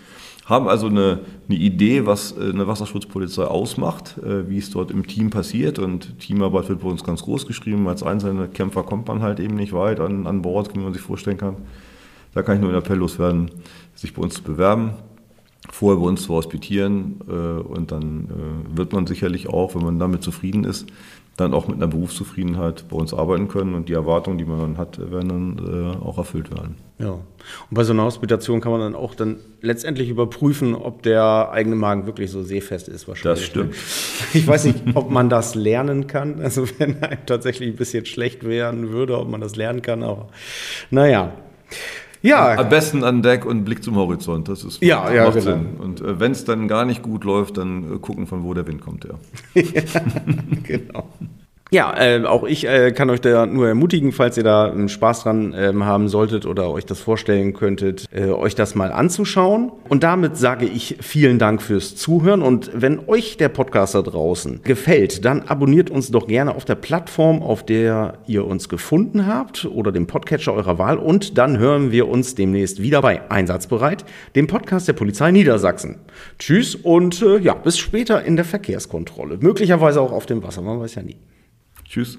haben 0.49 0.67
also 0.67 0.87
eine, 0.87 1.21
eine 1.49 1.59
Idee, 1.59 2.07
was 2.07 2.33
äh, 2.33 2.51
eine 2.51 2.67
Wasserschutzpolizei 2.67 3.45
ausmacht, 3.45 4.17
wie 4.25 4.57
es 4.57 4.71
dort 4.71 4.91
im 4.91 5.07
Team 5.07 5.29
passiert. 5.31 5.79
Und 5.79 6.19
Teamarbeit 6.21 6.69
wird 6.71 6.81
bei 6.81 6.89
uns 6.89 7.05
ganz 7.05 7.23
groß 7.23 7.47
geschrieben. 7.47 7.87
Als 7.87 8.03
einzelne 8.03 8.49
Kämpfer 8.49 8.83
kommt 8.83 9.09
man 9.09 9.18
halt 9.23 9.41
eben 9.41 9.57
nicht 9.57 9.73
weit 9.73 10.01
an, 10.01 10.27
an 10.27 10.43
Bord, 10.43 10.75
wie 10.75 10.81
man 10.81 10.93
sich 10.93 11.03
vorstellen 11.03 11.39
kann. 11.39 11.57
Da 12.35 12.43
kann 12.43 12.57
ich 12.57 12.61
nur 12.61 12.71
einen 12.71 12.79
Appell 12.79 12.99
loswerden, 12.99 13.51
sich 13.95 14.15
bei 14.15 14.23
uns 14.23 14.35
zu 14.35 14.43
bewerben, 14.43 14.93
vorher 15.71 16.01
bei 16.01 16.07
uns 16.07 16.23
zu 16.23 16.35
hospitieren. 16.35 17.21
Äh, 17.29 17.33
und 17.33 17.93
dann 17.93 18.29
wird 18.75 18.93
man 18.93 19.07
sicherlich 19.07 19.49
auch, 19.49 19.75
wenn 19.75 19.83
man 19.83 19.99
damit 19.99 20.23
zufrieden 20.23 20.65
ist, 20.65 20.87
dann 21.39 21.55
auch 21.55 21.69
mit 21.69 21.77
einer 21.77 21.87
Berufszufriedenheit 21.87 22.87
bei 22.89 22.97
uns 22.97 23.15
arbeiten 23.15 23.49
können 23.49 23.75
und 23.75 23.89
die 23.89 23.93
Erwartungen, 23.93 24.39
die 24.39 24.45
man 24.45 24.59
dann 24.59 24.77
hat, 24.77 24.99
werden 24.99 25.57
dann 25.57 25.95
äh, 25.95 26.05
auch 26.05 26.19
erfüllt 26.19 26.51
werden. 26.51 26.75
Ja. 26.99 27.13
Und 27.13 27.25
bei 27.71 27.85
so 27.85 27.93
einer 27.93 28.03
Hospitation 28.03 28.61
kann 28.61 28.73
man 28.73 28.81
dann 28.81 28.95
auch 28.97 29.15
dann 29.15 29.37
letztendlich 29.61 30.09
überprüfen, 30.09 30.75
ob 30.75 31.03
der 31.03 31.51
eigene 31.53 31.77
Magen 31.77 32.07
wirklich 32.07 32.31
so 32.33 32.43
seefest 32.43 32.89
ist 32.89 33.07
wahrscheinlich. 33.07 33.41
Das 33.41 33.47
stimmt. 33.47 33.75
Ich 34.35 34.47
weiß 34.47 34.65
nicht, 34.65 34.83
ob 34.95 35.11
man 35.11 35.31
das 35.31 35.55
lernen 35.55 36.09
kann. 36.09 36.41
Also 36.41 36.67
wenn 36.79 37.03
einem 37.03 37.25
tatsächlich 37.25 37.69
ein 37.69 37.77
bisschen 37.77 38.05
schlecht 38.05 38.45
werden 38.45 38.91
würde, 38.91 39.19
ob 39.19 39.29
man 39.29 39.41
das 39.41 39.55
lernen 39.55 39.81
kann, 39.83 40.03
aber 40.03 40.29
naja. 40.91 41.33
Ja. 42.23 42.59
Am 42.59 42.69
besten 42.69 43.05
an 43.05 43.23
Deck 43.23 43.45
und 43.45 43.65
Blick 43.65 43.83
zum 43.83 43.97
Horizont. 43.97 44.49
Das 44.49 44.65
ist 44.65 44.83
ja, 44.83 45.11
ja, 45.13 45.31
genau. 45.31 45.41
Sinn. 45.41 45.67
Und 45.79 46.01
äh, 46.01 46.19
wenn 46.21 46.33
es 46.33 46.45
dann 46.45 46.69
gar 46.69 46.85
nicht 46.85 47.03
gut 47.03 47.25
läuft, 47.25 47.57
dann 47.59 47.97
äh, 47.97 47.99
gucken, 47.99 48.27
von 48.27 48.43
wo 48.45 48.55
der 48.55 48.67
Wind 48.67 48.81
kommt, 48.81 49.05
ja. 49.05 49.15
ja 49.63 49.83
genau. 50.63 51.09
Ja, 51.71 51.95
äh, 51.99 52.25
auch 52.25 52.45
ich 52.45 52.67
äh, 52.67 52.93
kann 52.93 53.11
euch 53.11 53.21
da 53.21 53.45
nur 53.45 53.69
ermutigen, 53.69 54.13
falls 54.13 54.39
ihr 54.39 54.43
da 54.43 54.71
einen 54.71 54.89
Spaß 54.89 55.25
dran 55.25 55.53
äh, 55.53 55.71
haben 55.79 56.09
solltet 56.09 56.47
oder 56.47 56.71
euch 56.71 56.87
das 56.87 56.99
vorstellen 56.99 57.53
könntet, 57.53 58.07
äh, 58.11 58.31
euch 58.31 58.55
das 58.55 58.75
mal 58.75 58.91
anzuschauen. 58.91 59.71
Und 59.87 60.03
damit 60.03 60.39
sage 60.39 60.65
ich 60.65 60.97
vielen 61.03 61.39
Dank 61.39 61.61
fürs 61.61 61.95
Zuhören. 61.95 62.41
Und 62.41 62.71
wenn 62.73 63.07
euch 63.07 63.37
der 63.37 63.51
Podcast 63.51 63.95
da 63.95 64.01
draußen 64.01 64.63
gefällt, 64.63 65.27
dann 65.27 65.43
abonniert 65.43 65.91
uns 65.91 66.11
doch 66.11 66.27
gerne 66.27 66.55
auf 66.55 66.65
der 66.65 66.75
Plattform, 66.75 67.43
auf 67.43 67.67
der 67.67 68.15
ihr 68.27 68.47
uns 68.47 68.71
gefunden 68.71 69.27
habt 69.27 69.67
oder 69.67 69.93
dem 69.93 70.07
Podcatcher 70.07 70.55
eurer 70.55 70.79
Wahl. 70.79 70.97
Und 70.97 71.37
dann 71.37 71.59
hören 71.59 71.93
wir 71.93 72.09
uns 72.09 72.35
demnächst 72.35 72.81
wieder 72.81 73.03
bei 73.03 73.31
Einsatzbereit, 73.31 74.07
dem 74.37 74.47
Podcast 74.47 74.89
der 74.89 74.95
Polizei 74.95 75.33
Niedersachsen. 75.33 75.97
Tschüss 76.39 76.75
und 76.75 77.21
äh, 77.21 77.39
ja, 77.41 77.53
bis 77.53 77.77
später 77.77 78.25
in 78.25 78.37
der 78.37 78.47
Verkehrskontrolle. 78.47 79.37
Möglicherweise 79.39 80.01
auch 80.01 80.13
auf 80.13 80.25
dem 80.25 80.43
Wasser, 80.43 80.63
man 80.63 80.81
weiß 80.81 80.95
ja 80.95 81.03
nie. 81.03 81.17
Tschüss. 81.89 82.19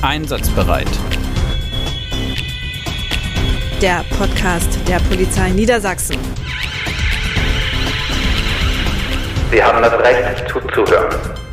Einsatzbereit. 0.00 0.86
Der 3.82 4.04
Podcast 4.16 4.78
der 4.86 5.00
Polizei 5.00 5.50
Niedersachsen. 5.50 6.16
Sie 9.50 9.62
haben 9.62 9.82
das 9.82 9.92
Recht 9.94 10.48
zuzuhören. 10.48 11.43